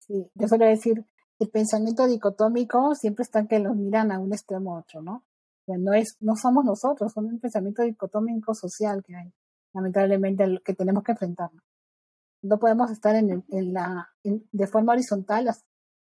Sí, 0.00 0.28
yo 0.34 0.48
suelo 0.48 0.66
decir, 0.66 1.04
el 1.40 1.48
pensamiento 1.48 2.06
dicotómico 2.06 2.94
siempre 2.94 3.24
está 3.24 3.46
que 3.46 3.58
los 3.58 3.74
miran 3.74 4.12
a 4.12 4.20
un 4.20 4.32
extremo 4.32 4.74
u 4.74 4.78
otro, 4.78 5.02
¿no? 5.02 5.24
no 5.66 5.92
es, 5.92 6.16
no 6.20 6.36
somos 6.36 6.64
nosotros, 6.64 7.12
son 7.12 7.26
un 7.26 7.40
pensamiento 7.40 7.82
dicotómico 7.82 8.54
social 8.54 9.02
que 9.04 9.16
hay, 9.16 9.32
lamentablemente, 9.72 10.44
el 10.44 10.62
que 10.62 10.74
tenemos 10.74 11.02
que 11.02 11.12
enfrentarnos. 11.12 11.62
No 12.42 12.58
podemos 12.58 12.90
estar 12.90 13.14
en, 13.14 13.44
en 13.48 13.72
la, 13.72 14.08
de 14.22 14.66
forma 14.66 14.92
horizontal, 14.92 15.48
o 15.48 15.52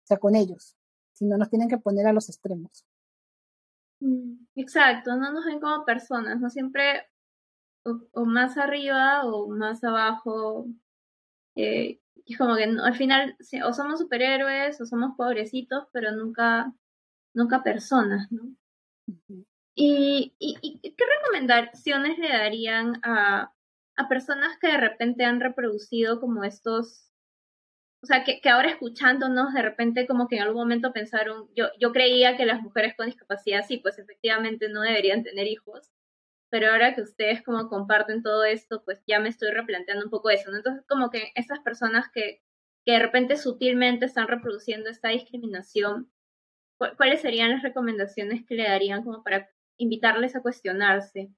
sea, 0.05 0.19
con 0.19 0.35
ellos, 0.35 0.77
sino 1.13 1.37
nos 1.37 1.49
tienen 1.49 1.69
que 1.69 1.79
poner 1.79 2.07
a 2.07 2.13
los 2.13 2.29
extremos. 2.29 2.85
Mm, 4.01 4.47
exacto, 4.57 5.17
no 5.17 5.33
nos 5.33 5.45
ven 5.45 5.61
como 5.61 5.85
personas, 5.85 6.41
no 6.41 6.51
siempre 6.51 7.07
o, 7.85 8.25
más 8.25 8.57
arriba 8.57 9.25
o 9.25 9.49
más 9.49 9.83
abajo. 9.85 10.67
Eh, 11.57 12.01
es 12.27 12.39
como 12.39 12.57
que 12.57 12.65
al 12.65 12.95
final 12.97 13.37
o 13.65 13.73
somos 13.73 14.01
superhéroes 14.01 14.81
o 14.81 14.87
somos 14.87 15.17
pobrecitos, 15.17 15.87
pero 15.93 16.13
nunca, 16.13 16.73
nunca 17.35 17.63
personas, 17.63 18.31
¿no? 18.33 18.55
¿Y, 19.77 20.35
y, 20.39 20.81
qué 20.81 21.05
recomendaciones 21.19 22.19
le 22.19 22.29
darían 22.29 23.01
a, 23.03 23.53
a 23.97 24.09
personas 24.09 24.57
que 24.59 24.69
de 24.69 24.77
repente 24.77 25.25
han 25.25 25.41
reproducido 25.41 26.21
como 26.21 26.45
estos, 26.45 27.11
o 28.03 28.07
sea, 28.07 28.25
que, 28.25 28.41
que, 28.41 28.49
ahora 28.49 28.71
escuchándonos 28.71 29.53
de 29.53 29.63
repente 29.63 30.07
como 30.07 30.29
que 30.29 30.37
en 30.37 30.43
algún 30.43 30.63
momento 30.63 30.93
pensaron, 30.93 31.49
yo, 31.55 31.67
yo 31.81 31.93
creía 31.93 32.37
que 32.37 32.47
las 32.47 32.63
mujeres 32.63 32.95
con 32.97 33.07
discapacidad 33.07 33.65
sí, 33.67 33.79
pues 33.79 33.99
efectivamente 33.99 34.69
no 34.69 34.81
deberían 34.81 35.25
tener 35.25 35.47
hijos, 35.47 35.91
pero 36.55 36.71
ahora 36.71 36.95
que 36.95 37.03
ustedes 37.03 37.43
como 37.43 37.69
comparten 37.69 38.23
todo 38.23 38.45
esto, 38.45 38.85
pues 38.85 39.01
ya 39.09 39.19
me 39.19 39.29
estoy 39.29 39.51
replanteando 39.51 40.05
un 40.05 40.11
poco 40.13 40.31
eso, 40.31 40.53
¿no? 40.53 40.59
Entonces 40.59 40.85
como 40.89 41.11
que 41.11 41.33
esas 41.35 41.59
personas 41.59 42.07
que, 42.15 42.45
que 42.85 42.93
de 42.93 43.01
repente 43.01 43.37
sutilmente 43.37 44.07
están 44.07 44.29
reproduciendo 44.29 44.89
esta 44.89 45.09
discriminación, 45.09 46.13
¿cuáles 46.79 47.23
serían 47.23 47.51
las 47.51 47.65
recomendaciones 47.65 48.47
que 48.47 48.55
le 48.55 48.69
darían 48.69 49.03
como 49.03 49.25
para 49.25 49.51
invitarles 49.79 50.37
a 50.37 50.43
cuestionarse? 50.43 51.35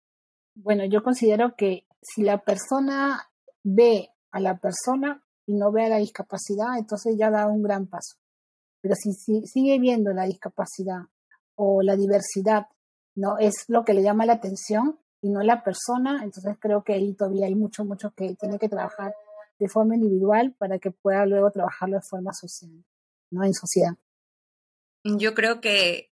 Bueno, 0.55 0.85
yo 0.85 1.02
considero 1.02 1.57
que 1.57 1.87
si 2.02 2.22
la 2.22 2.44
persona 2.44 3.31
ve 3.64 4.11
a 4.33 4.40
la 4.40 4.59
persona 4.59 5.24
y 5.46 5.55
no 5.55 5.72
ve 5.72 5.87
a 5.87 5.88
la 5.88 5.96
discapacidad, 5.96 6.76
entonces 6.76 7.16
ya 7.18 7.31
da 7.31 7.46
un 7.46 7.62
gran 7.62 7.87
paso. 7.87 8.18
Pero 8.83 8.94
si, 8.96 9.14
sigue 9.46 9.79
viendo 9.79 10.12
la 10.12 10.26
discapacidad 10.26 11.05
o 11.55 11.81
la 11.81 11.96
diversidad, 11.96 12.66
no 13.14 13.38
es 13.38 13.64
lo 13.68 13.83
que 13.87 13.94
le 13.94 14.02
llama 14.02 14.26
la 14.26 14.35
atención 14.35 15.00
y 15.20 15.31
no 15.31 15.42
la 15.42 15.62
persona, 15.64 16.22
entonces 16.22 16.57
creo 16.61 16.85
que 16.85 16.94
ahí 16.94 17.14
todavía 17.14 17.46
hay 17.46 17.55
mucho, 17.55 17.85
mucho 17.85 18.11
que 18.11 18.35
tiene 18.37 18.59
que 18.59 18.68
trabajar 18.68 19.14
de 19.59 19.68
forma 19.68 19.96
individual 19.96 20.55
para 20.59 20.79
que 20.79 20.90
pueda 20.90 21.24
luego 21.26 21.50
trabajarlo 21.50 21.96
de 21.96 22.02
forma 22.02 22.33
social, 22.33 22.85
¿no? 23.31 23.44
En 23.44 23.55
sociedad. 23.55 23.94
Yo 25.05 25.35
creo 25.35 25.61
que 25.61 26.11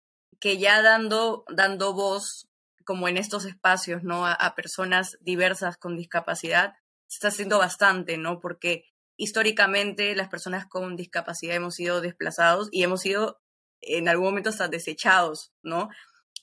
que 0.40 0.59
ya 0.59 0.82
dando, 0.82 1.44
dando 1.48 1.94
voz, 1.94 2.48
como 2.85 3.09
en 3.09 3.16
estos 3.16 3.44
espacios, 3.44 4.02
¿no? 4.04 4.26
A, 4.26 4.54
personas 4.54 5.18
diversas 5.20 5.76
con 5.76 5.96
discapacidad, 5.96 6.74
se 7.09 7.16
está 7.16 7.28
haciendo 7.28 7.59
bastante, 7.59 8.16
¿no? 8.16 8.40
Porque 8.40 8.85
históricamente 9.16 10.14
las 10.14 10.28
personas 10.28 10.66
con 10.66 10.94
discapacidad 10.96 11.56
hemos 11.56 11.74
sido 11.74 12.00
desplazados 12.00 12.68
y 12.70 12.82
hemos 12.82 13.00
sido 13.00 13.40
en 13.80 14.09
algún 14.09 14.26
momento 14.26 14.50
hasta 14.50 14.68
desechados, 14.68 15.52
¿no? 15.62 15.88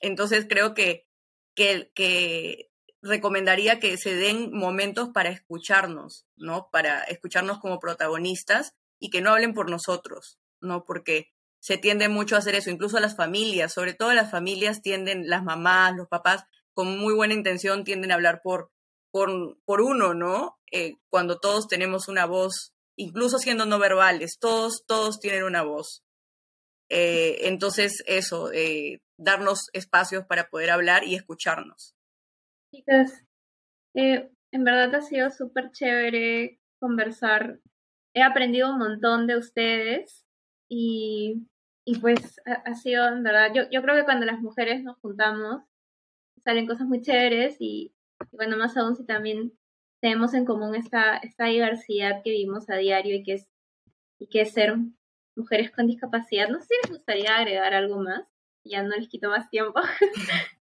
Entonces 0.02 0.46
creo 0.50 0.74
que, 0.74 1.08
que, 1.56 2.70
recomendaría 3.02 3.80
que 3.80 3.98
se 3.98 4.16
den 4.16 4.54
momentos 4.54 5.10
para 5.10 5.30
escucharnos, 5.30 6.26
¿no? 6.38 6.70
Para 6.72 7.04
escucharnos 7.04 7.60
como 7.60 7.80
protagonistas 7.80 8.76
y 8.98 9.10
que 9.10 9.20
no 9.20 9.32
hablen 9.32 9.54
por 9.54 9.70
nosotros, 9.70 10.40
¿no? 10.62 10.86
Porque 10.86 11.28
se 11.60 11.78
tiende 11.78 12.08
mucho 12.08 12.36
a 12.36 12.40
hacer 12.40 12.56
eso, 12.56 12.70
incluso 12.70 13.00
las 13.02 13.18
familias, 13.18 13.74
sobre 13.74 13.94
todo 13.94 14.14
las 14.14 14.32
familias 14.32 14.82
tienden, 14.82 15.28
las 15.28 15.44
mamás, 15.44 15.96
los 15.98 16.08
papás, 16.08 16.46
con 16.74 16.98
muy 16.98 17.14
buena 17.14 17.34
intención 17.34 17.84
tienden 17.84 18.12
a 18.12 18.16
hablar 18.16 18.42
por, 18.42 18.72
por, 19.12 19.58
por 19.66 19.82
uno, 19.82 20.14
¿no? 20.14 20.58
Eh, 20.72 20.94
cuando 21.10 21.40
todos 21.40 21.68
tenemos 21.68 22.08
una 22.08 22.26
voz, 22.26 22.74
incluso 22.96 23.38
siendo 23.38 23.66
no 23.66 23.80
verbales, 23.80 24.38
todos, 24.40 24.86
todos 24.88 25.20
tienen 25.20 25.44
una 25.44 25.62
voz. 25.62 26.04
Eh, 26.90 27.48
entonces, 27.48 28.04
eso, 28.06 28.52
eh, 28.52 29.02
darnos 29.18 29.70
espacios 29.74 30.26
para 30.26 30.50
poder 30.50 30.72
hablar 30.72 31.04
y 31.04 31.16
escucharnos. 31.16 31.96
Chicas, 32.74 33.24
en 33.94 34.64
verdad 34.64 34.96
ha 34.96 35.02
sido 35.02 35.30
súper 35.30 35.72
chévere 35.72 36.60
conversar. 36.80 37.60
He 38.16 38.24
aprendido 38.24 38.72
un 38.72 38.80
montón 38.80 39.28
de 39.28 39.38
ustedes 39.38 40.26
y 40.70 41.48
y 41.86 42.00
pues 42.00 42.40
ha, 42.46 42.76
sido, 42.76 43.08
en 43.08 43.24
verdad, 43.24 43.52
yo, 43.54 43.64
yo 43.70 43.82
creo 43.82 43.96
que 43.96 44.06
cuando 44.06 44.26
las 44.26 44.40
mujeres 44.40 44.84
nos 44.84 44.98
juntamos, 45.00 45.64
salen 46.38 46.66
cosas 46.66 46.88
muy 46.88 47.02
chéveres 47.02 47.58
y, 47.60 47.94
bueno, 48.32 48.58
más 48.58 48.78
aún 48.78 48.96
si 48.96 49.06
también 49.06 49.52
tenemos 50.02 50.34
en 50.34 50.46
común 50.46 50.76
esta, 50.76 51.18
esta 51.18 51.46
diversidad 51.46 52.22
que 52.24 52.32
vivimos 52.32 52.70
a 52.70 52.76
diario 52.76 53.16
y 53.16 53.24
que 53.24 53.34
es, 53.34 53.48
y 54.18 54.28
que 54.28 54.42
es 54.42 54.54
ser 54.54 54.76
mujeres 55.36 55.72
con 55.72 55.88
discapacidad. 55.88 56.48
No 56.50 56.60
sé 56.60 56.68
si 56.68 56.76
les 56.84 56.92
gustaría 56.98 57.36
agregar 57.36 57.74
algo 57.74 58.00
más, 58.00 58.26
ya 58.64 58.84
no 58.84 58.96
les 58.96 59.10
quito 59.10 59.30
más 59.30 59.50
tiempo. 59.50 59.80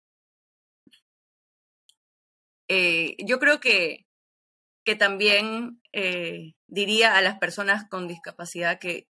eh, 2.69 3.17
yo 3.19 3.39
creo 3.39 3.61
que, 3.61 4.07
que 4.85 4.97
también 4.97 5.81
eh, 5.93 6.55
diría 6.67 7.17
a 7.17 7.23
las 7.23 7.39
personas 7.39 7.89
con 7.89 8.09
discapacidad 8.09 8.79
que, 8.79 9.09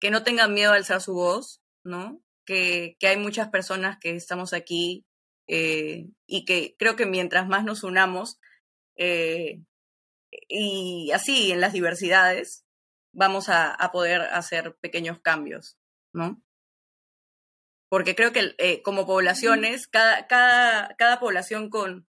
que 0.00 0.10
no 0.10 0.22
tengan 0.22 0.54
miedo 0.54 0.72
a 0.72 0.76
alzar 0.76 1.00
su 1.00 1.14
voz, 1.14 1.62
¿no? 1.84 2.22
Que, 2.44 2.96
que 3.00 3.08
hay 3.08 3.16
muchas 3.16 3.48
personas 3.48 3.98
que 3.98 4.14
estamos 4.14 4.52
aquí 4.52 5.04
eh, 5.48 6.08
y 6.26 6.44
que 6.44 6.76
creo 6.78 6.96
que 6.96 7.06
mientras 7.06 7.48
más 7.48 7.64
nos 7.64 7.84
unamos 7.84 8.38
eh, 8.96 9.62
y 10.48 11.10
así 11.12 11.52
en 11.52 11.60
las 11.60 11.72
diversidades, 11.72 12.64
vamos 13.12 13.48
a, 13.48 13.72
a, 13.72 13.92
poder 13.92 14.22
hacer 14.22 14.76
pequeños 14.80 15.20
cambios, 15.20 15.78
¿no? 16.12 16.42
Porque 17.88 18.14
creo 18.14 18.32
que 18.32 18.54
eh, 18.58 18.82
como 18.82 19.06
poblaciones, 19.06 19.86
cada, 19.86 20.26
cada, 20.26 20.94
cada 20.96 21.20
población 21.20 21.70
con, 21.70 22.06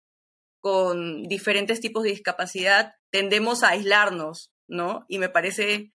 con 0.62 1.24
diferentes 1.24 1.80
tipos 1.80 2.04
de 2.04 2.12
discapacidad 2.12 2.94
tendemos 3.12 3.64
a 3.64 3.70
aislarnos, 3.70 4.52
¿no? 4.68 5.06
Y 5.08 5.18
me 5.20 5.30
parece 5.30 5.94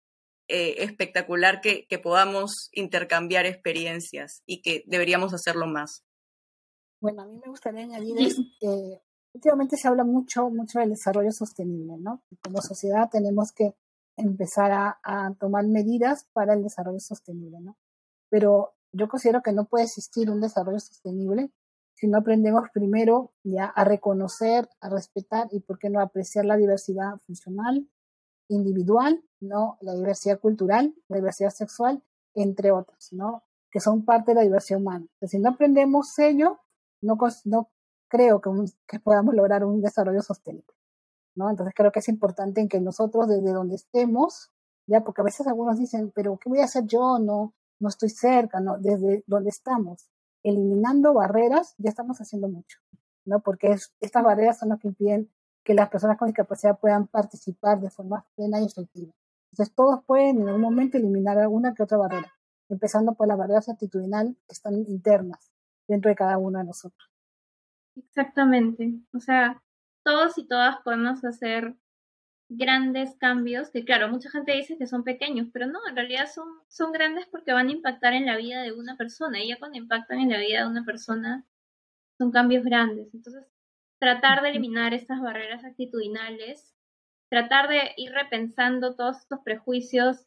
eh, 0.50 0.76
espectacular 0.84 1.62
que, 1.62 1.88
que, 1.88 2.00
podamos 2.00 2.70
intercambiar 2.72 3.46
experiencias 3.46 4.44
y 4.46 4.62
que 4.62 4.84
deberíamos 4.88 5.34
hacerlo 5.34 5.68
más. 5.68 6.06
Bueno, 7.02 7.24
a 7.24 7.26
mí 7.26 7.38
me 7.38 7.50
gustaría 7.50 7.82
añadir 7.82 8.16
que 8.60 9.02
últimamente 9.34 9.78
se 9.78 9.88
habla 9.88 10.04
mucho, 10.04 10.50
mucho 10.50 10.80
del 10.80 10.92
desarrollo 10.92 11.32
sostenible, 11.32 11.98
¿no? 12.00 12.24
Como 12.42 12.62
sociedad 12.62 13.10
tenemos 13.12 13.52
que 13.52 13.76
empezar 14.16 14.72
a, 14.72 15.00
a 15.04 15.34
tomar 15.40 15.68
medidas 15.68 16.28
para 16.34 16.54
el 16.54 16.64
desarrollo 16.64 17.00
sostenible, 17.00 17.60
¿no? 17.60 17.78
Pero 18.30 18.77
yo 18.92 19.08
considero 19.08 19.42
que 19.42 19.54
no 19.54 19.66
puede 19.66 19.86
existir 19.86 20.30
un 20.30 20.42
desarrollo 20.42 20.80
sostenible 20.80 21.52
si 21.98 22.08
no 22.08 22.20
aprendemos 22.20 22.70
primero 22.72 23.34
ya 23.44 23.66
a 23.66 23.84
reconocer, 23.84 24.70
a 24.82 24.90
respetar 24.90 25.48
y, 25.52 25.62
por 25.62 25.80
qué 25.80 25.90
no, 25.90 26.00
apreciar 26.00 26.46
la 26.46 26.56
diversidad 26.56 27.18
funcional, 27.26 27.90
individual, 28.50 29.24
¿no? 29.40 29.80
La 29.82 29.96
diversidad 29.96 30.40
cultural, 30.40 30.94
la 31.08 31.18
diversidad 31.18 31.50
sexual, 31.50 32.04
entre 32.36 32.72
otras, 32.72 33.12
¿no? 33.14 33.44
Que 33.72 33.80
son 33.80 34.06
parte 34.06 34.32
de 34.32 34.36
la 34.36 34.42
diversidad 34.44 34.80
humana. 34.80 35.08
si 35.24 35.40
no 35.40 35.50
aprendemos 35.50 36.18
ello, 36.20 36.60
no, 37.02 37.18
no 37.46 37.72
creo 38.08 38.42
que, 38.42 38.52
que 38.88 39.00
podamos 39.00 39.34
lograr 39.34 39.66
un 39.66 39.82
desarrollo 39.82 40.22
sostenible, 40.22 40.76
¿no? 41.36 41.50
Entonces 41.50 41.74
creo 41.76 41.92
que 41.92 42.00
es 42.00 42.10
importante 42.10 42.62
en 42.62 42.70
que 42.70 42.80
nosotros 42.80 43.28
desde 43.28 43.52
donde 43.52 43.74
estemos, 43.74 44.52
ya, 44.86 45.04
porque 45.04 45.22
a 45.22 45.26
veces 45.26 45.48
algunos 45.48 45.80
dicen, 45.80 46.12
pero 46.14 46.38
¿qué 46.38 46.48
voy 46.48 46.60
a 46.60 46.66
hacer 46.66 46.86
yo? 46.86 47.18
No, 47.18 47.56
no 47.80 47.90
estoy 47.90 48.10
cerca, 48.10 48.60
¿no? 48.60 48.78
Desde 48.78 49.24
donde 49.28 49.50
estamos, 49.50 50.10
eliminando 50.44 51.14
barreras, 51.14 51.76
ya 51.78 51.90
estamos 51.90 52.20
haciendo 52.20 52.48
mucho, 52.48 52.80
¿no? 53.26 53.42
Porque 53.42 53.76
estas 54.00 54.24
barreras 54.24 54.60
son 54.60 54.70
las 54.70 54.80
que 54.80 54.88
impiden 54.88 55.30
que 55.64 55.74
las 55.74 55.90
personas 55.90 56.18
con 56.18 56.28
discapacidad 56.28 56.80
puedan 56.80 57.08
participar 57.08 57.80
de 57.80 57.90
forma 57.90 58.26
plena 58.36 58.62
y 58.62 58.66
efectiva. 58.66 59.12
Entonces, 59.52 59.76
todos 59.76 60.04
pueden 60.06 60.42
en 60.42 60.48
algún 60.48 60.62
momento 60.62 60.98
eliminar 60.98 61.38
alguna 61.38 61.74
que 61.74 61.84
otra 61.84 61.98
barrera, 61.98 62.34
empezando 62.70 63.14
por 63.16 63.28
las 63.28 63.38
barreras 63.38 63.70
actitudinales 63.70 64.36
que 64.48 64.54
están 64.54 64.76
internas 64.76 65.52
dentro 65.88 66.10
de 66.10 66.16
cada 66.16 66.38
uno 66.38 66.60
de 66.60 66.66
nosotros. 66.66 67.10
Exactamente. 67.96 68.94
O 69.14 69.20
sea, 69.20 69.62
todos 70.04 70.38
y 70.38 70.48
todas 70.48 70.78
podemos 70.84 71.24
hacer 71.26 71.76
grandes 72.50 73.16
cambios 73.18 73.70
que 73.72 73.84
claro, 73.84 74.10
mucha 74.10 74.30
gente 74.30 74.54
dice 74.54 74.78
que 74.78 74.88
son 74.88 75.04
pequeños, 75.04 75.48
pero 75.52 75.68
no, 75.68 75.80
en 75.88 75.96
realidad 75.96 76.30
son, 76.34 76.48
son 76.68 76.92
grandes 76.92 77.26
porque 77.28 77.54
van 77.54 77.68
a 77.68 77.72
impactar 77.72 78.14
en 78.14 78.26
la 78.26 78.38
vida 78.38 78.62
de 78.62 78.72
una 78.72 78.96
persona 78.98 79.44
y 79.44 79.50
ya 79.50 79.60
cuando 79.60 79.78
impactan 79.78 80.20
en 80.20 80.30
la 80.30 80.40
vida 80.40 80.62
de 80.62 80.68
una 80.68 80.86
persona 80.86 81.46
son 82.18 82.32
cambios 82.32 82.64
grandes. 82.64 83.14
Entonces, 83.14 83.46
tratar 84.00 84.42
de 84.42 84.50
eliminar 84.50 84.94
estas 84.94 85.22
barreras 85.22 85.66
actitudinales, 85.66 86.74
tratar 87.30 87.68
de 87.68 87.92
ir 87.98 88.12
repensando 88.12 88.96
todos 88.96 89.18
estos 89.18 89.40
prejuicios 89.42 90.26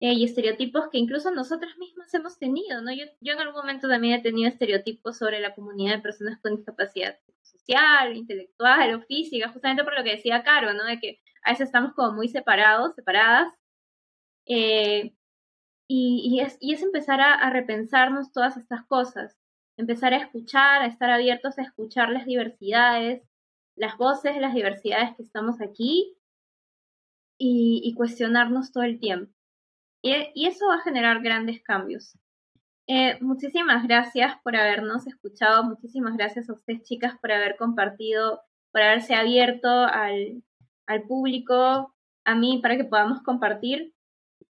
eh, 0.00 0.12
y 0.12 0.24
estereotipos 0.24 0.88
que 0.90 0.98
incluso 0.98 1.30
nosotras 1.30 1.76
mismas 1.78 2.12
hemos 2.14 2.38
tenido, 2.38 2.80
¿no? 2.82 2.92
Yo, 2.92 3.04
yo 3.20 3.32
en 3.32 3.40
algún 3.40 3.60
momento 3.60 3.88
también 3.88 4.14
he 4.14 4.22
tenido 4.22 4.48
estereotipos 4.48 5.18
sobre 5.18 5.40
la 5.40 5.54
comunidad 5.54 5.96
de 5.96 6.02
personas 6.02 6.38
con 6.40 6.56
discapacidad 6.56 7.18
social, 7.42 8.16
intelectual 8.16 8.94
o 8.94 9.02
física, 9.02 9.50
justamente 9.50 9.84
por 9.84 9.96
lo 9.96 10.04
que 10.04 10.16
decía 10.16 10.42
Caro, 10.42 10.72
¿no? 10.72 10.84
De 10.84 10.98
que 11.00 11.20
a 11.48 11.52
veces 11.52 11.68
estamos 11.68 11.94
como 11.94 12.12
muy 12.12 12.28
separados, 12.28 12.94
separadas. 12.94 13.54
Eh, 14.44 15.14
y, 15.88 16.42
y, 16.60 16.74
es, 16.74 16.82
empezar 16.82 17.22
a, 17.22 17.48
repensarnos 17.48 18.32
todas 18.32 18.58
estas 18.58 18.84
cosas, 18.84 19.34
empezar 19.78 20.12
a 20.12 20.18
escuchar, 20.18 20.82
a 20.82 20.86
estar 20.86 21.10
abiertos 21.10 21.58
a 21.58 21.62
escuchar 21.62 22.10
las 22.10 22.26
diversidades, 22.26 23.22
las 23.76 23.96
voces, 23.96 24.36
las 24.36 24.52
diversidades 24.52 25.16
que 25.16 25.22
estamos 25.22 25.62
aquí 25.62 26.14
y, 27.38 27.94
cuestionarnos 27.96 28.70
todo 28.70 28.84
el 28.84 29.00
tiempo. 29.00 29.32
Y, 30.02 30.46
eso 30.46 30.66
va 30.68 30.76
a 30.76 30.82
generar 30.82 31.22
grandes 31.22 31.62
cambios. 31.62 32.18
Eh, 32.86 33.18
muchísimas 33.22 33.86
gracias 33.86 34.36
por 34.42 34.54
habernos 34.54 35.06
escuchado, 35.06 35.64
muchísimas 35.64 36.14
gracias 36.18 36.50
a 36.50 36.52
ustedes 36.52 36.82
chicas 36.82 37.18
por 37.22 37.32
haber 37.32 37.56
compartido, 37.56 38.42
por 38.70 38.82
haberse 38.82 39.14
abierto 39.14 39.68
al, 39.68 40.42
al 40.88 41.04
público, 41.04 41.94
a 42.24 42.34
mí, 42.34 42.58
para 42.60 42.76
que 42.76 42.84
podamos 42.84 43.22
compartir. 43.22 43.94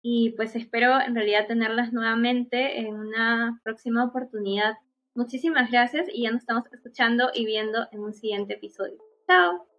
Y 0.02 0.30
pues 0.36 0.54
espero 0.54 1.00
en 1.00 1.14
realidad 1.14 1.46
tenerlas 1.46 1.94
nuevamente 1.94 2.80
en 2.80 2.94
una 2.94 3.58
próxima 3.64 4.04
oportunidad. 4.04 4.74
Muchísimas 5.14 5.70
gracias 5.70 6.08
y 6.12 6.24
ya 6.24 6.32
nos 6.32 6.42
estamos 6.42 6.64
escuchando 6.72 7.30
y 7.32 7.46
viendo 7.46 7.86
en 7.92 8.00
un 8.00 8.12
siguiente 8.12 8.54
episodio. 8.54 8.98
Chao. 9.26 9.73